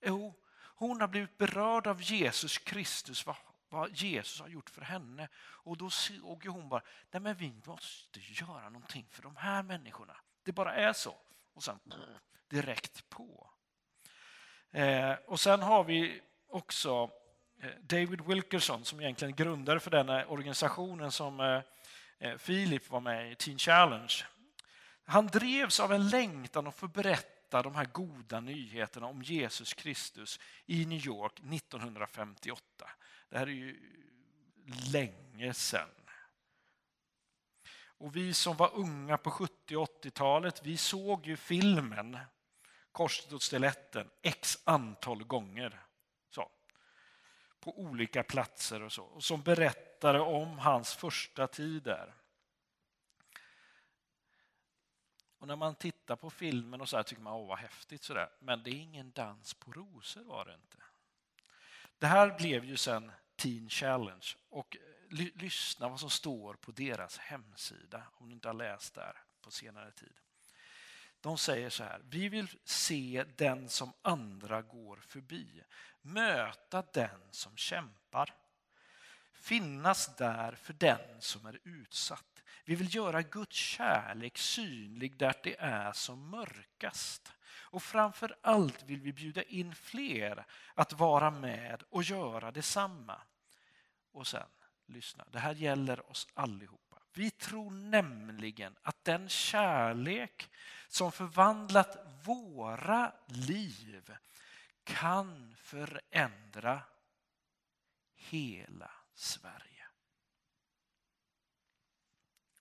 [0.00, 3.36] Jo, hon har blivit berörd av Jesus Kristus, vad,
[3.74, 5.28] vad Jesus har gjort för henne.
[5.36, 10.16] Och då såg hon bara, nej men vi måste göra någonting för de här människorna.
[10.42, 11.16] Det bara är så.
[11.54, 11.78] Och sen
[12.48, 13.50] direkt på.
[14.70, 17.10] Eh, och sen har vi också
[17.62, 21.60] eh, David Wilkerson som egentligen grundare för den organisationen som eh,
[22.18, 24.14] eh var med i, Teen Challenge.
[25.04, 30.40] Han drevs av en längtan att få berätta de här goda nyheterna om Jesus Kristus
[30.66, 32.90] i New York 1958.
[33.28, 34.00] Det här är ju
[34.92, 35.88] länge sedan.
[37.76, 42.18] Och vi som var unga på 70 och 80-talet, vi såg ju filmen
[42.94, 45.86] Korset och stiletten x antal gånger.
[46.30, 46.50] Så.
[47.60, 49.04] På olika platser och så.
[49.04, 52.14] Och som berättade om hans första tid där.
[55.38, 58.30] Och när man tittar på filmen och så här tycker man åh vad häftigt sådär.
[58.38, 60.78] Men det är ingen dans på rosor var det inte.
[61.98, 67.18] Det här blev ju sen Teen Challenge och eh, lyssna vad som står på deras
[67.18, 70.14] hemsida om du inte har läst där på senare tid.
[71.20, 75.62] De säger så här, vi vill se den som andra går förbi,
[76.02, 78.34] möta den som kämpar,
[79.32, 82.42] finnas där för den som är utsatt.
[82.64, 87.33] Vi vill göra Guds kärlek synlig där det är som mörkast.
[87.74, 93.20] Och framför allt vill vi bjuda in fler att vara med och göra detsamma.
[94.12, 94.46] Och sen,
[94.86, 97.02] lyssna, det här gäller oss allihopa.
[97.12, 100.50] Vi tror nämligen att den kärlek
[100.88, 104.16] som förvandlat våra liv
[104.84, 106.82] kan förändra
[108.14, 109.86] hela Sverige.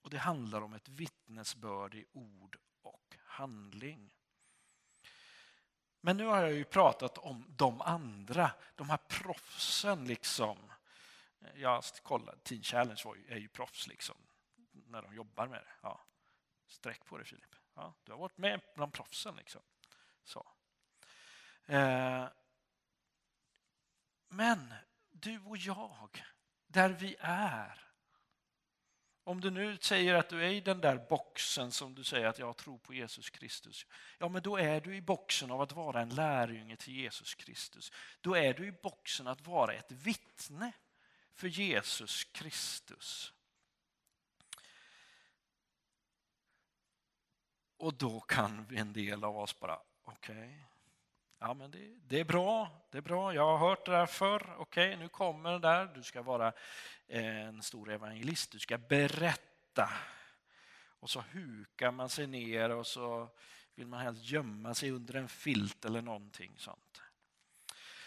[0.02, 4.12] Och Det handlar om ett vittnesbörd i ord och handling.
[6.06, 10.06] Men nu har jag ju pratat om de andra, de här proffsen.
[10.06, 10.58] liksom.
[11.56, 14.16] Jag kollade, Teen Challenge är ju proffs liksom,
[14.72, 15.74] när de jobbar med det.
[15.82, 16.02] Ja.
[16.68, 17.56] Sträck på dig Filip.
[17.74, 19.36] Ja, du har varit med bland proffsen.
[19.36, 19.62] Liksom.
[20.24, 20.48] Så.
[21.66, 22.28] Eh.
[24.30, 24.74] Men
[25.12, 26.26] du och jag,
[26.68, 27.93] där vi är.
[29.26, 32.40] Om du nu säger att du är i den där boxen som du säger att
[32.40, 33.86] jag tror på Jesus Kristus.
[34.18, 37.92] Ja, men då är du i boxen av att vara en lärjunge till Jesus Kristus.
[38.22, 40.72] Då är du i boxen att vara ett vittne
[41.34, 43.34] för Jesus Kristus.
[47.78, 50.60] Och då kan en del av oss bara, okej, okay.
[51.40, 54.56] ja men det, det, är bra, det är bra, jag har hört det där förr,
[54.58, 56.54] okej, okay, nu kommer det där, du ska vara
[57.14, 59.90] en stor evangelist, du ska berätta.
[61.00, 63.30] Och så hukar man sig ner och så
[63.76, 67.02] vill man helst gömma sig under en filt eller någonting sånt.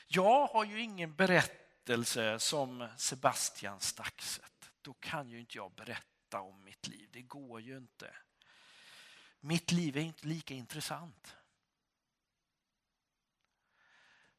[0.06, 4.70] Jag har ju ingen berättelse som Sebastian Staxet.
[4.82, 8.14] Då kan ju inte jag berätta om mitt liv, det går ju inte.
[9.40, 11.36] Mitt liv är inte lika intressant.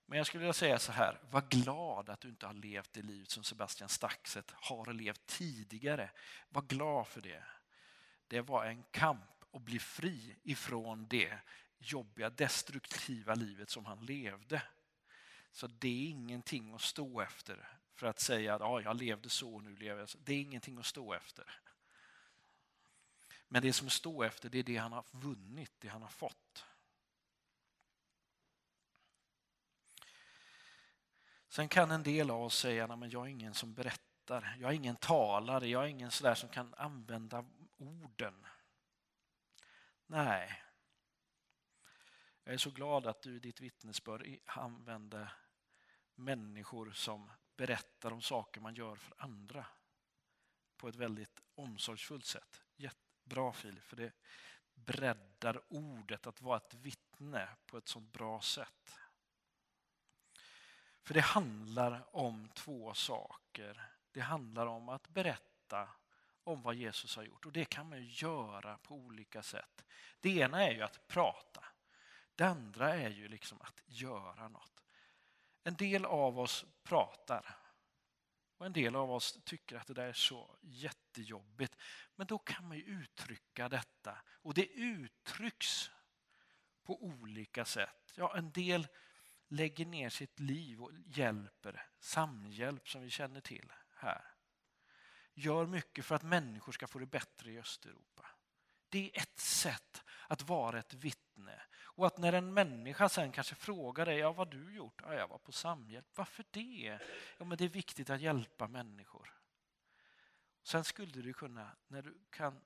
[0.09, 3.01] Men jag skulle vilja säga så här, var glad att du inte har levt det
[3.01, 6.09] liv som Sebastian Staxet har levt tidigare.
[6.49, 7.43] Var glad för det.
[8.27, 11.39] Det var en kamp att bli fri ifrån det
[11.79, 14.61] jobbiga, destruktiva livet som han levde.
[15.51, 19.55] Så det är ingenting att stå efter för att säga att ja, jag levde så
[19.55, 20.17] och nu lever jag så.
[20.23, 21.59] Det är ingenting att stå efter.
[23.47, 26.46] Men det som står efter det är det han har vunnit, det han har fått.
[31.57, 34.75] Sen kan en del av oss säga att jag är ingen som berättar, jag är
[34.75, 37.45] ingen talare, jag är ingen sådär som kan använda
[37.77, 38.45] orden.
[40.05, 40.63] Nej.
[42.43, 45.33] Jag är så glad att du i ditt vittnesbörd använder
[46.15, 49.65] människor som berättar om saker man gör för andra
[50.77, 52.63] på ett väldigt omsorgsfullt sätt.
[52.75, 54.13] Jättebra Filip, för det
[54.73, 58.99] breddar ordet att vara ett vittne på ett så bra sätt.
[61.07, 63.91] För det handlar om två saker.
[64.11, 65.89] Det handlar om att berätta
[66.43, 69.85] om vad Jesus har gjort och det kan man göra på olika sätt.
[70.19, 71.65] Det ena är ju att prata.
[72.35, 74.83] Det andra är ju liksom att göra något.
[75.63, 77.57] En del av oss pratar
[78.57, 81.75] och en del av oss tycker att det där är så jättejobbigt.
[82.15, 85.91] Men då kan man ju uttrycka detta och det uttrycks
[86.83, 88.13] på olika sätt.
[88.15, 88.87] Ja, en del
[89.47, 94.33] lägger ner sitt liv och hjälper, samhjälp som vi känner till här.
[95.33, 98.25] Gör mycket för att människor ska få det bättre i Östeuropa.
[98.89, 101.61] Det är ett sätt att vara ett vittne.
[101.73, 105.01] Och att när en människa sen kanske frågar dig, ja, vad har du gjort?
[105.03, 106.07] Ja, jag var på samhjälp.
[106.15, 106.99] Varför det?
[107.37, 109.33] Ja, men det är viktigt att hjälpa människor.
[110.63, 112.61] Sen skulle du kunna, när du kan,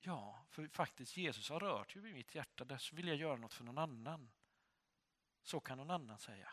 [0.00, 3.54] ja, för faktiskt Jesus har rört ju vid mitt hjärta, därför vill jag göra något
[3.54, 4.30] för någon annan.
[5.42, 6.52] Så kan någon annan säga.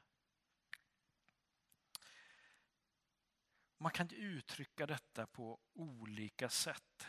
[3.78, 7.08] Man kan uttrycka detta på olika sätt.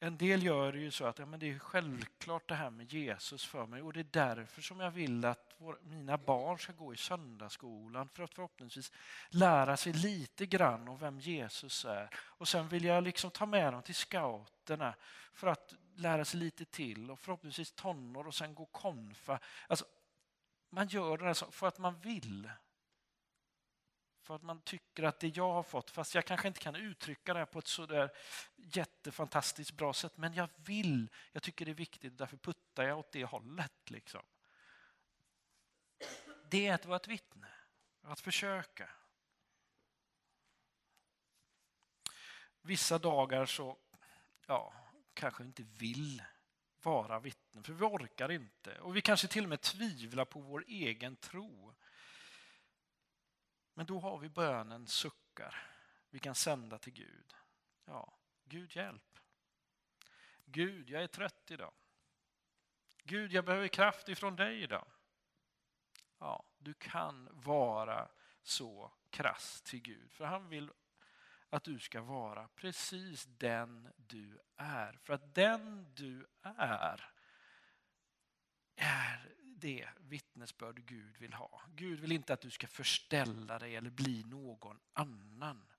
[0.00, 2.92] En del gör det ju så att ja, men det är självklart det här med
[2.92, 6.72] Jesus för mig och det är därför som jag vill att vår, mina barn ska
[6.72, 8.92] gå i söndagsskolan för att förhoppningsvis
[9.28, 12.10] lära sig lite grann om vem Jesus är.
[12.14, 14.94] Och sen vill jag liksom ta med dem till scouterna
[15.32, 19.40] för att lära sig lite till och förhoppningsvis tonår och sen gå konfa.
[19.68, 19.84] Alltså,
[20.70, 22.50] man gör det alltså för att man vill.
[24.22, 27.34] För att man tycker att det jag har fått, fast jag kanske inte kan uttrycka
[27.34, 28.10] det på ett sådär
[28.56, 33.12] jättefantastiskt bra sätt, men jag vill, jag tycker det är viktigt, därför puttar jag åt
[33.12, 33.90] det hållet.
[33.90, 34.22] Liksom.
[36.50, 37.48] Det är att vara ett vittne,
[38.02, 38.90] att försöka.
[42.60, 43.78] Vissa dagar så,
[44.46, 44.74] ja,
[45.14, 46.22] kanske inte vill
[46.82, 48.80] vara vittne, vittnen, för vi orkar inte.
[48.80, 51.74] Och vi kanske till och med tvivlar på vår egen tro.
[53.74, 55.78] Men då har vi bönen suckar
[56.10, 57.34] vi kan sända till Gud.
[57.84, 59.18] Ja, Gud hjälp.
[60.44, 61.72] Gud, jag är trött idag.
[63.04, 64.86] Gud, jag behöver kraft ifrån dig idag.
[66.18, 68.08] Ja, du kan vara
[68.42, 70.70] så krass till Gud, för han vill
[71.50, 74.92] att du ska vara precis den du är.
[74.92, 77.17] För att den du är,
[78.78, 81.62] är det vittnesbörd Gud vill ha.
[81.74, 85.72] Gud vill inte att du ska förställa dig eller bli någon annan.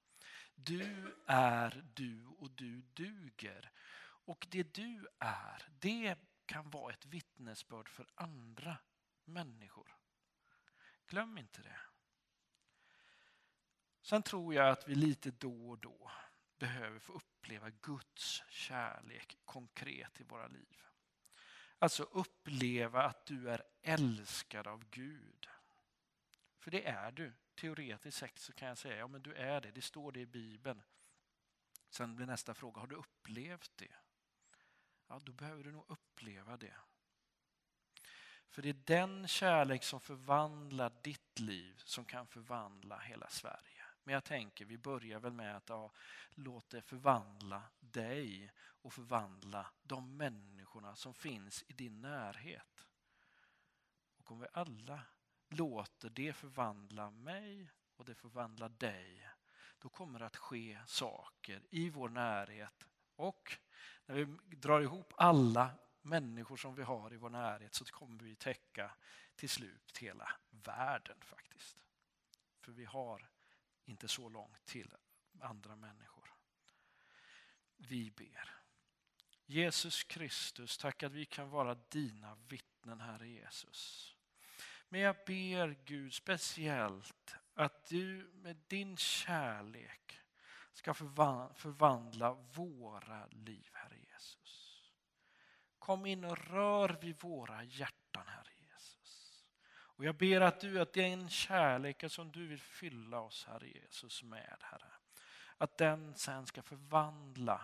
[0.55, 3.71] Du är du och du duger.
[4.01, 8.77] Och det du är, det kan vara ett vittnesbörd för andra
[9.25, 9.95] människor.
[11.07, 11.79] Glöm inte det.
[14.01, 16.11] Sen tror jag att vi lite då och då
[16.59, 20.88] behöver få uppleva Guds kärlek konkret i våra liv.
[21.79, 25.47] Alltså uppleva att du är älskad av Gud.
[26.57, 27.33] För det är du.
[27.55, 29.71] Teoretiskt sett så kan jag säga, ja men du är det.
[29.71, 30.81] Det står det i Bibeln.
[31.89, 33.95] Sen blir nästa fråga, har du upplevt det?
[35.07, 36.75] Ja, då behöver du nog uppleva det.
[38.49, 43.78] För det är den kärlek som förvandlar ditt liv som kan förvandla hela Sverige.
[44.09, 45.91] Men jag tänker, vi börjar väl med att ja,
[46.35, 52.87] låt det förvandla dig och förvandla de människorna som finns i din närhet.
[54.17, 55.01] Och om vi alla
[55.49, 59.29] låter det förvandla mig och det förvandlar dig,
[59.79, 62.87] då kommer det att ske saker i vår närhet.
[63.15, 63.57] Och
[64.05, 68.35] när vi drar ihop alla människor som vi har i vår närhet så kommer vi
[68.35, 68.91] täcka
[69.35, 71.77] till slut hela världen faktiskt.
[72.61, 73.29] För vi har
[73.89, 74.95] inte så långt till
[75.39, 76.33] andra människor.
[77.77, 78.55] Vi ber.
[79.45, 84.15] Jesus Kristus, tack att vi kan vara dina vittnen, Herre Jesus.
[84.89, 90.19] Men jag ber Gud speciellt att du med din kärlek
[90.73, 94.83] ska förvandla våra liv, Herre Jesus.
[95.79, 98.58] Kom in och rör vid våra hjärtan, Herre
[99.99, 104.23] och jag ber att du, att den kärleken som du vill fylla oss, Herre Jesus,
[104.23, 104.91] med, Herre,
[105.57, 107.61] att den sen ska förvandla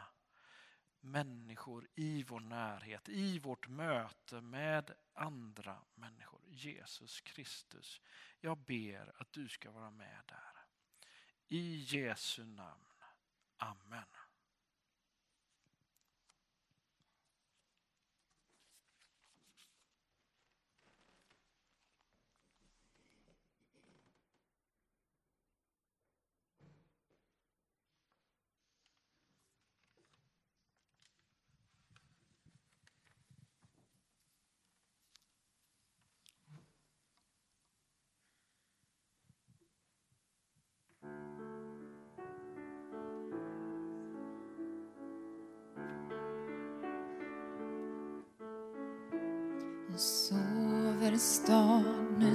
[0.99, 6.41] människor i vår närhet, i vårt möte med andra människor.
[6.47, 8.01] Jesus Kristus,
[8.39, 10.65] jag ber att du ska vara med där.
[11.47, 13.03] I Jesu namn.
[13.57, 14.24] Amen.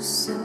[0.01, 0.40] Stad,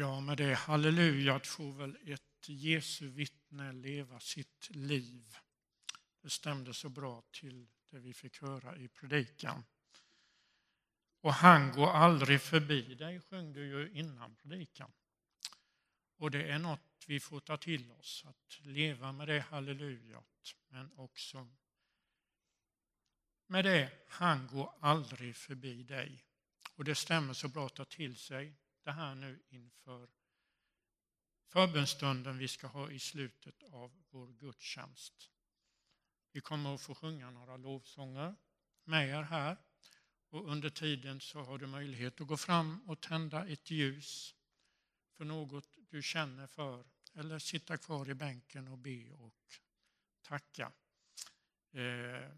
[0.00, 5.36] Ja, med det hallelujat får väl ett Jesu vittne leva sitt liv.
[6.20, 9.64] Det stämde så bra till det vi fick höra i predikan.
[11.20, 14.92] Och han går aldrig förbi dig, sjöng du ju innan predikan.
[16.16, 20.92] Och det är något vi får ta till oss, att leva med det hallelujat, men
[20.92, 21.48] också
[23.46, 26.24] med det, han går aldrig förbi dig.
[26.74, 28.54] Och det stämmer så bra att ta till sig
[28.88, 30.08] det här nu inför
[31.46, 35.30] förbönstunden vi ska ha i slutet av vår gudstjänst.
[36.32, 38.34] Vi kommer att få sjunga några lovsånger
[38.84, 39.56] med er här.
[40.28, 44.34] Och under tiden så har du möjlighet att gå fram och tända ett ljus
[45.12, 46.84] för något du känner för
[47.14, 49.60] eller sitta kvar i bänken och be och
[50.22, 50.72] tacka.
[51.72, 52.30] Eh,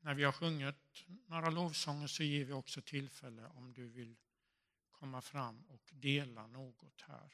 [0.00, 4.16] när vi har sjungit några lovsånger så ger vi också tillfälle om du vill
[4.98, 7.32] komma fram och dela något här.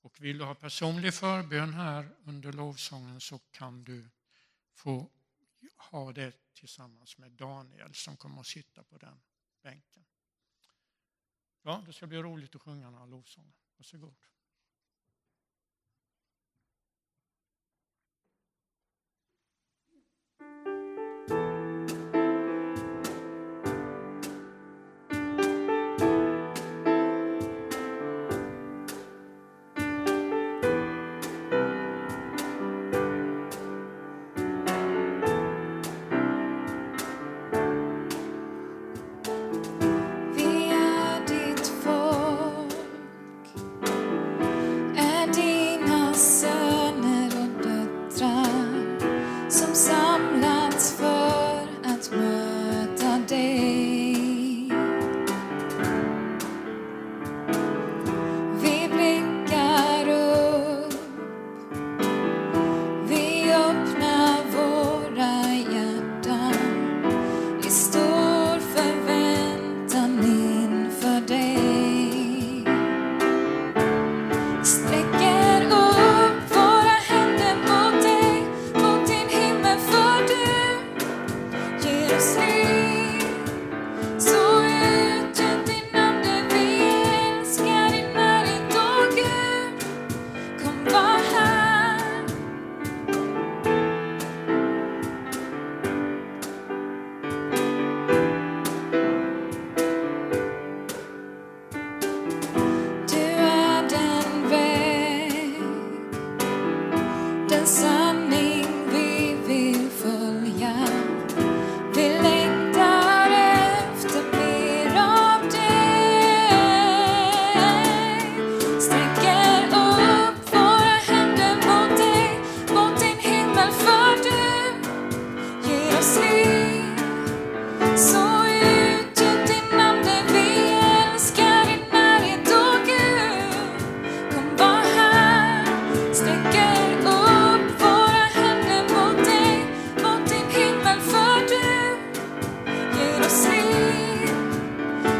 [0.00, 4.08] Och vill du ha personlig förbön här under lovsången så kan du
[4.72, 5.10] få
[5.76, 9.20] ha det tillsammans med Daniel som kommer att sitta på den
[9.62, 10.04] bänken.
[11.62, 13.54] Ja, det ska bli roligt att sjunga några lovsånger.
[13.76, 14.16] Varsågod.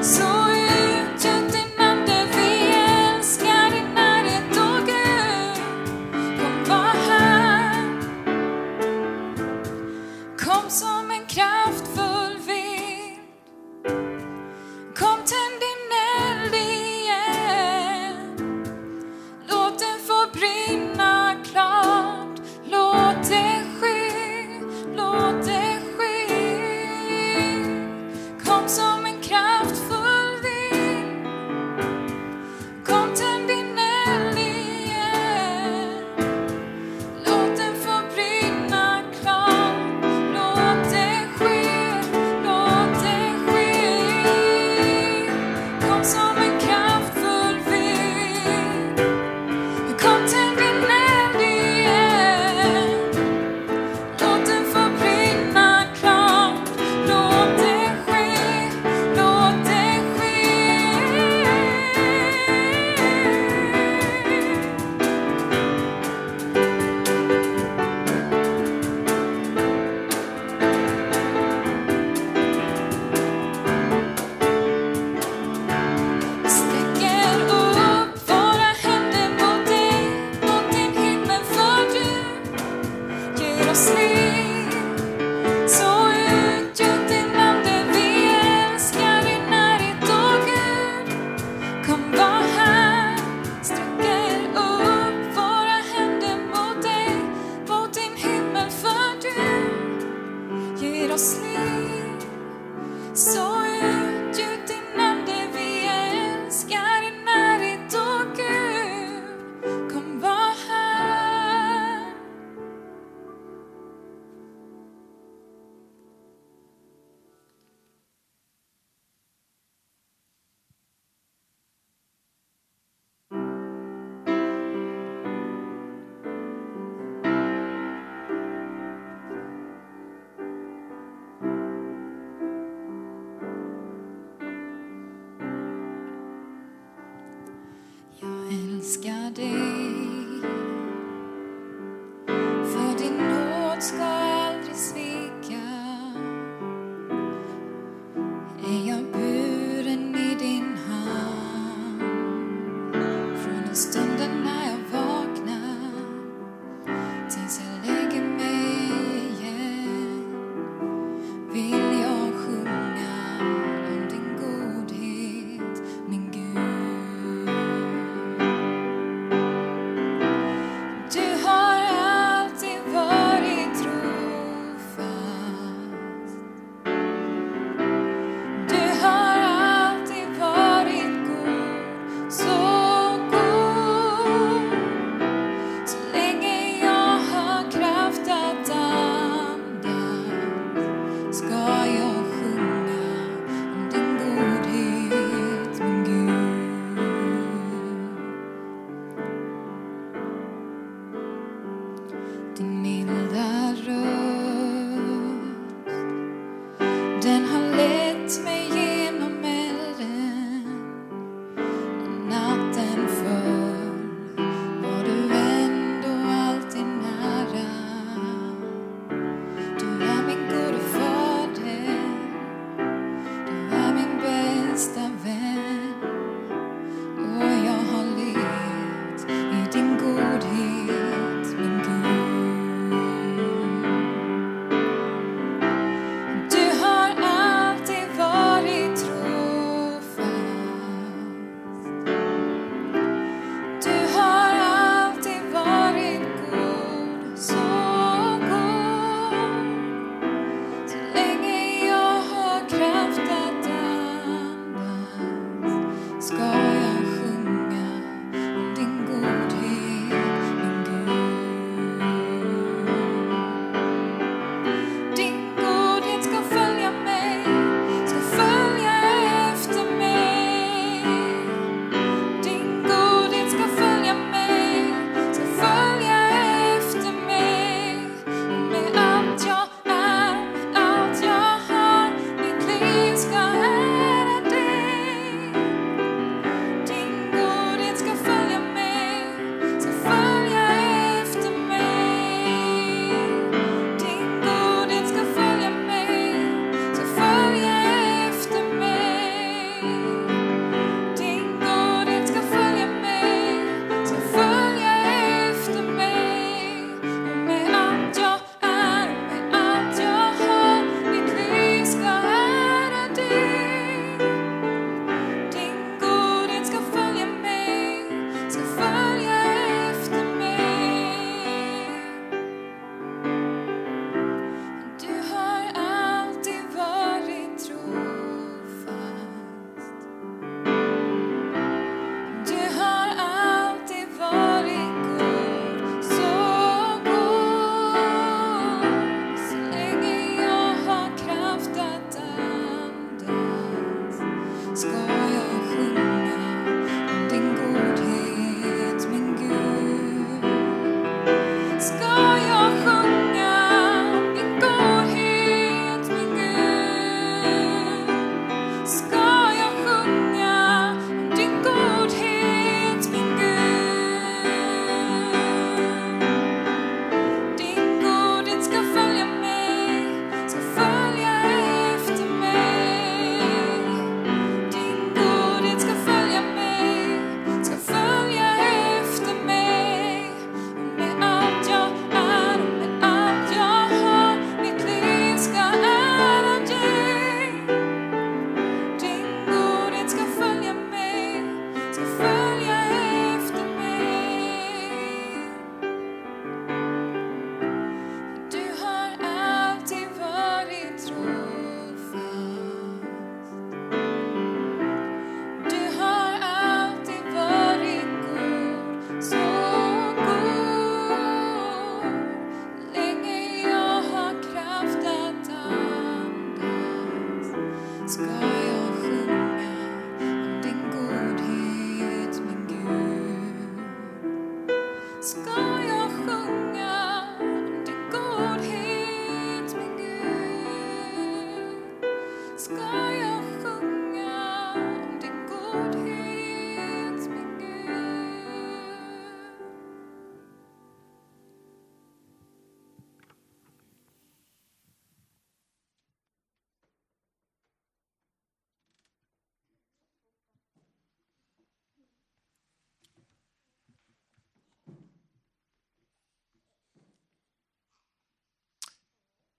[0.07, 0.36] So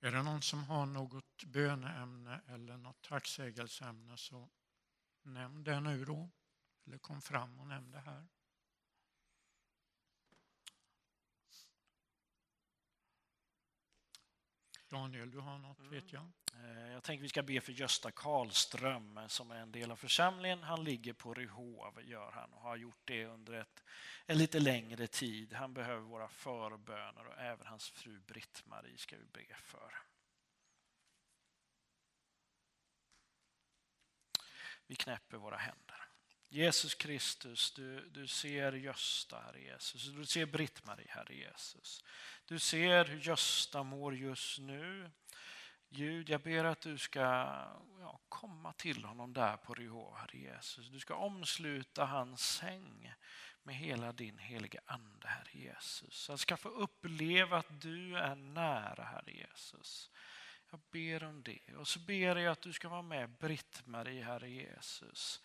[0.08, 4.50] Är det någon som har något böneämne eller något tacksägelseämne så
[5.24, 6.30] nämn det nu då.
[6.86, 8.28] Eller kom fram och nämn det här.
[14.89, 16.31] Daniel, du har något vet jag.
[16.53, 19.95] Eh, Jag tänker vi ska be för Gösta Karlström eh, som är en del av
[19.95, 20.64] församlingen.
[20.64, 23.84] Han ligger på Ryhov, gör han, och har gjort det under ett,
[24.26, 25.53] en lite längre tid.
[25.53, 29.93] Han behöver våra förböner och även hans fru Britt-Marie ska vi be för.
[34.88, 35.86] Vi knäpper våra händer.
[36.49, 40.14] Jesus Kristus, du, du ser Gösta, Herre Jesus.
[40.14, 42.03] Du ser Britt-Marie, Herre Jesus.
[42.45, 45.11] Du ser hur Gösta mår just nu.
[45.90, 47.19] Gud, jag ber att du ska
[47.99, 50.90] ja, komma till honom där på Ryhov, Herre Jesus.
[50.90, 53.14] Du ska omsluta hans säng
[53.64, 56.28] med hela din heliga Ande, Herre Jesus.
[56.28, 60.11] Han ska få uppleva att du är nära, Herre Jesus.
[60.72, 61.76] Jag ber om det.
[61.78, 65.41] Och så ber jag att du ska vara med Britt-Marie, Herre Jesus.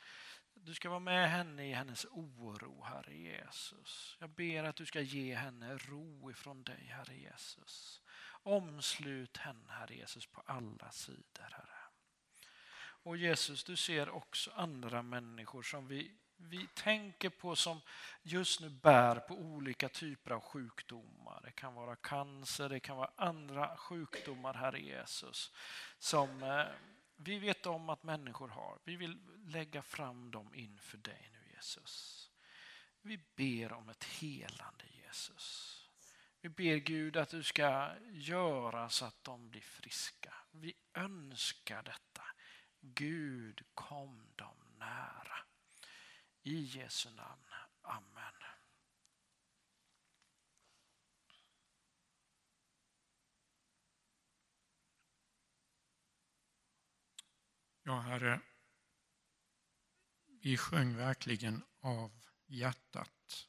[0.55, 4.17] Du ska vara med henne i hennes oro, Herre Jesus.
[4.21, 8.03] Jag ber att du ska ge henne ro ifrån dig, Herre Jesus.
[8.43, 11.79] Omslut henne, Herre Jesus, på alla sidor, Herre.
[13.05, 17.81] Och Jesus, du ser också andra människor som vi, vi tänker på som
[18.23, 21.41] just nu bär på olika typer av sjukdomar.
[21.45, 25.53] Det kan vara cancer, det kan vara andra sjukdomar, Herre Jesus,
[25.99, 26.67] som eh,
[27.25, 28.79] vi vet om att människor har.
[28.85, 32.31] Vi vill lägga fram dem inför dig nu, Jesus.
[33.03, 35.79] Vi ber om ett helande, Jesus.
[36.41, 40.35] Vi ber Gud att du ska göra så att de blir friska.
[40.51, 42.23] Vi önskar detta.
[42.81, 45.39] Gud, kom dem nära.
[46.43, 47.45] I Jesu namn.
[47.83, 48.42] Amen.
[57.85, 58.41] Ja, Herre,
[60.27, 62.11] vi sjöng verkligen av
[62.47, 63.49] hjärtat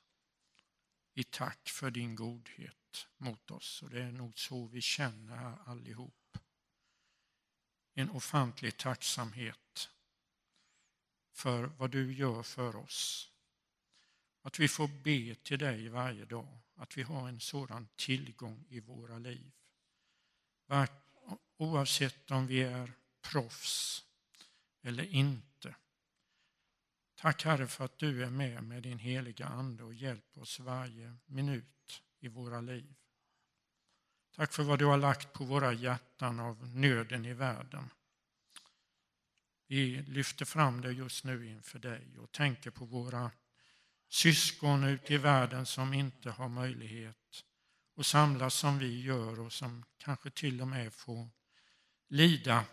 [1.13, 3.81] i tack för din godhet mot oss.
[3.81, 6.37] Och det är nog så vi känner här allihop.
[7.93, 9.89] En ofantlig tacksamhet
[11.31, 13.31] för vad du gör för oss.
[14.41, 16.59] Att vi får be till dig varje dag.
[16.75, 19.51] Att vi har en sådan tillgång i våra liv.
[21.57, 24.05] Oavsett om vi är proffs
[24.83, 25.75] eller inte.
[27.15, 31.15] Tack Herre för att du är med med din heliga Ande och hjälper oss varje
[31.25, 32.95] minut i våra liv.
[34.35, 37.89] Tack för vad du har lagt på våra hjärtan av nöden i världen.
[39.67, 43.31] Vi lyfter fram det just nu inför dig och tänker på våra
[44.09, 47.45] syskon ute i världen som inte har möjlighet
[47.97, 51.29] att samlas som vi gör och som kanske till och med får
[52.07, 52.65] lida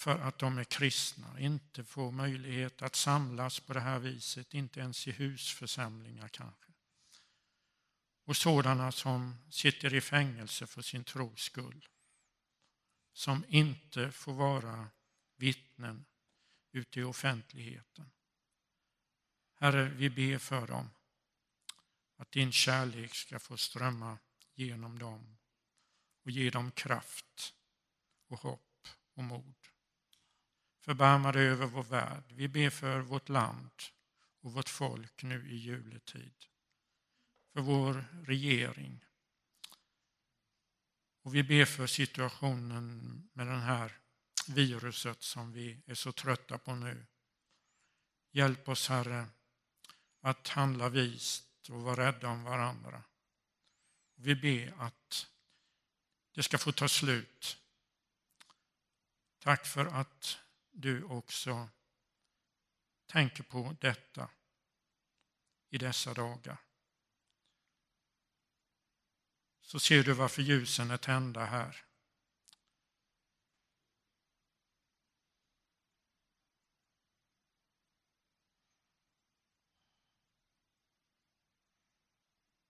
[0.00, 4.80] för att de är kristna, inte får möjlighet att samlas på det här viset, inte
[4.80, 6.72] ens i husförsamlingar kanske.
[8.24, 11.88] Och sådana som sitter i fängelse för sin tros skull,
[13.12, 14.88] som inte får vara
[15.36, 16.04] vittnen
[16.72, 18.10] ute i offentligheten.
[19.54, 20.90] Herre, vi ber för dem
[22.16, 24.18] att din kärlek ska få strömma
[24.54, 25.38] genom dem
[26.24, 27.54] och ge dem kraft
[28.28, 29.59] och hopp och mod.
[30.80, 32.24] Förbarma dig över vår värld.
[32.28, 33.70] Vi ber för vårt land
[34.40, 36.34] och vårt folk nu i juletid.
[37.52, 39.04] För vår regering.
[41.22, 44.00] Och vi ber för situationen med det här
[44.48, 47.06] viruset som vi är så trötta på nu.
[48.30, 49.26] Hjälp oss, Herre,
[50.20, 53.02] att handla vist och vara rädda om varandra.
[54.14, 55.30] Vi ber att
[56.34, 57.56] det ska få ta slut.
[59.38, 60.38] Tack för att
[60.80, 61.68] du också
[63.06, 64.30] tänker på detta
[65.68, 66.58] i dessa dagar.
[69.60, 71.84] Så ser du varför ljusen är tända här.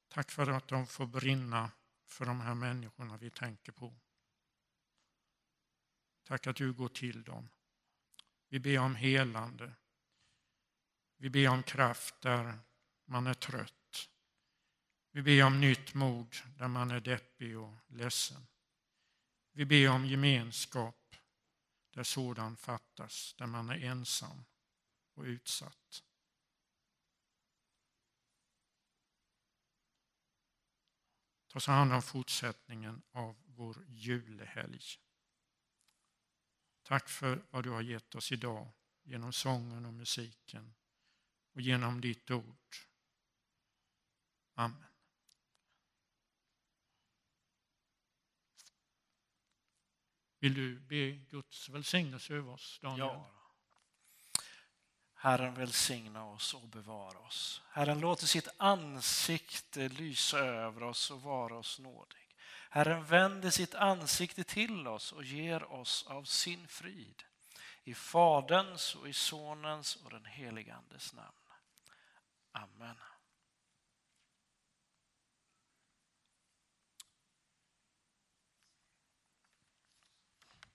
[0.09, 1.71] Tack för att de får brinna
[2.07, 3.95] för de här människorna vi tänker på.
[6.23, 7.49] Tack att du går till dem.
[8.51, 9.75] Vi ber om helande.
[11.17, 12.59] Vi ber om kraft där
[13.05, 14.09] man är trött.
[15.11, 18.47] Vi ber om nytt mod där man är deppig och ledsen.
[19.53, 21.17] Vi ber om gemenskap
[21.91, 24.45] där sådan fattas, där man är ensam
[25.15, 26.05] och utsatt.
[31.51, 34.83] ta så hand om fortsättningen av vår julehelg.
[36.91, 38.69] Tack för vad du har gett oss idag
[39.03, 40.75] genom sången och musiken
[41.55, 42.77] och genom ditt ord.
[44.55, 44.85] Amen.
[50.39, 53.07] Vill du be Guds välsignelse över oss, Daniel?
[53.07, 53.31] Ja.
[55.15, 57.63] Herren välsigna oss och bevara oss.
[57.71, 62.30] Herren låter sitt ansikte lysa över oss och vara oss nådig.
[62.73, 67.23] Herren vänder sitt ansikte till oss och ger oss av sin frid.
[67.85, 71.37] I Faderns och i Sonens och den helige Andes namn.
[72.53, 72.97] Amen.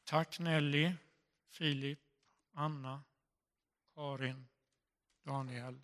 [0.04, 0.94] Tack Nelly,
[1.50, 2.00] Filip,
[2.52, 3.04] Anna,
[3.94, 4.48] Karin,
[5.24, 5.82] Daniel.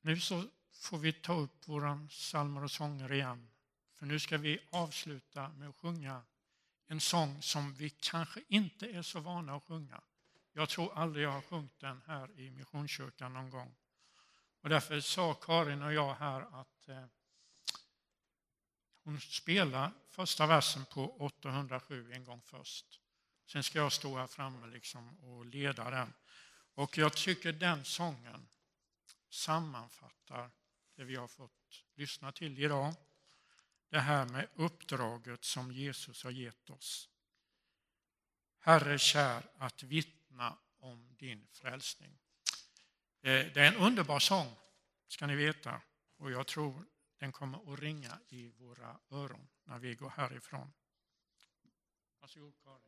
[0.00, 0.44] Nu så
[0.78, 3.50] får vi ta upp våra psalmer och sånger igen.
[3.94, 6.22] För nu ska vi avsluta med att sjunga
[6.86, 10.00] en sång som vi kanske inte är så vana att sjunga.
[10.52, 13.74] Jag tror aldrig jag har sjungit den här i Missionskyrkan någon gång.
[14.60, 17.04] Och därför sa Karin och jag här att eh,
[19.04, 23.00] hon spelar första versen på 807 en gång först.
[23.46, 26.12] Sen ska jag stå här framme liksom och leda den.
[26.74, 28.48] Och jag tycker den sången
[29.30, 30.50] sammanfattar
[30.98, 32.94] det vi har fått lyssna till idag.
[33.88, 37.08] Det här med uppdraget som Jesus har gett oss.
[38.58, 42.18] Herre kär att vittna om din frälsning.
[43.20, 44.56] Eh, det är en underbar sång,
[45.06, 45.80] ska ni veta.
[46.16, 46.86] Och jag tror
[47.18, 50.72] den kommer att ringa i våra öron när vi går härifrån.
[52.20, 52.87] Varsågod Karin.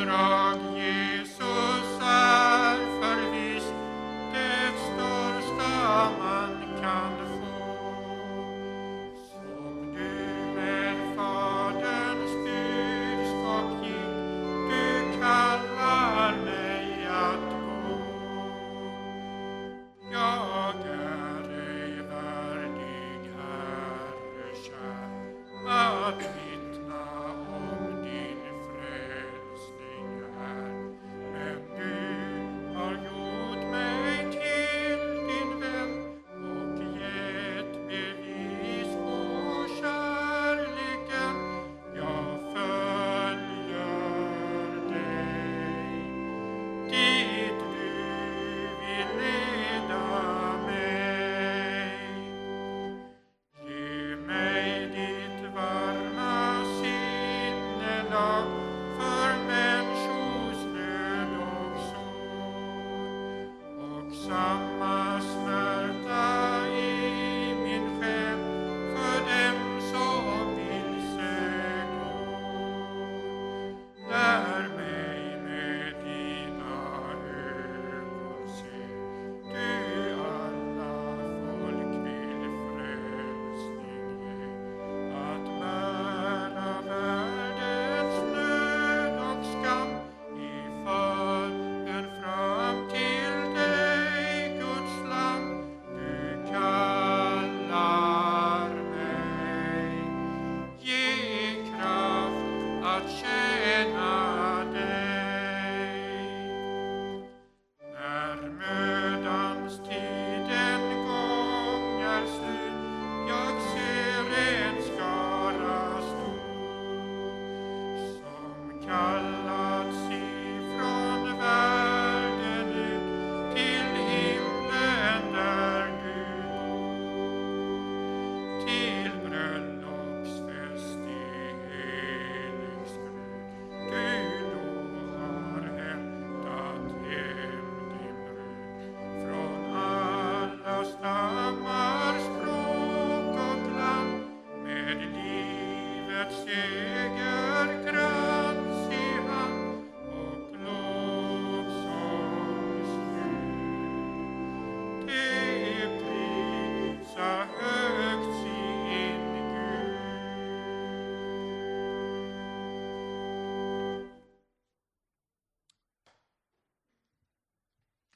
[0.00, 0.39] Sandra.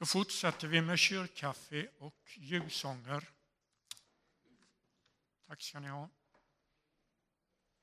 [0.05, 3.29] Då fortsätter vi med kyrkkaffe och julsånger.
[5.47, 6.09] Tack ska ni ha.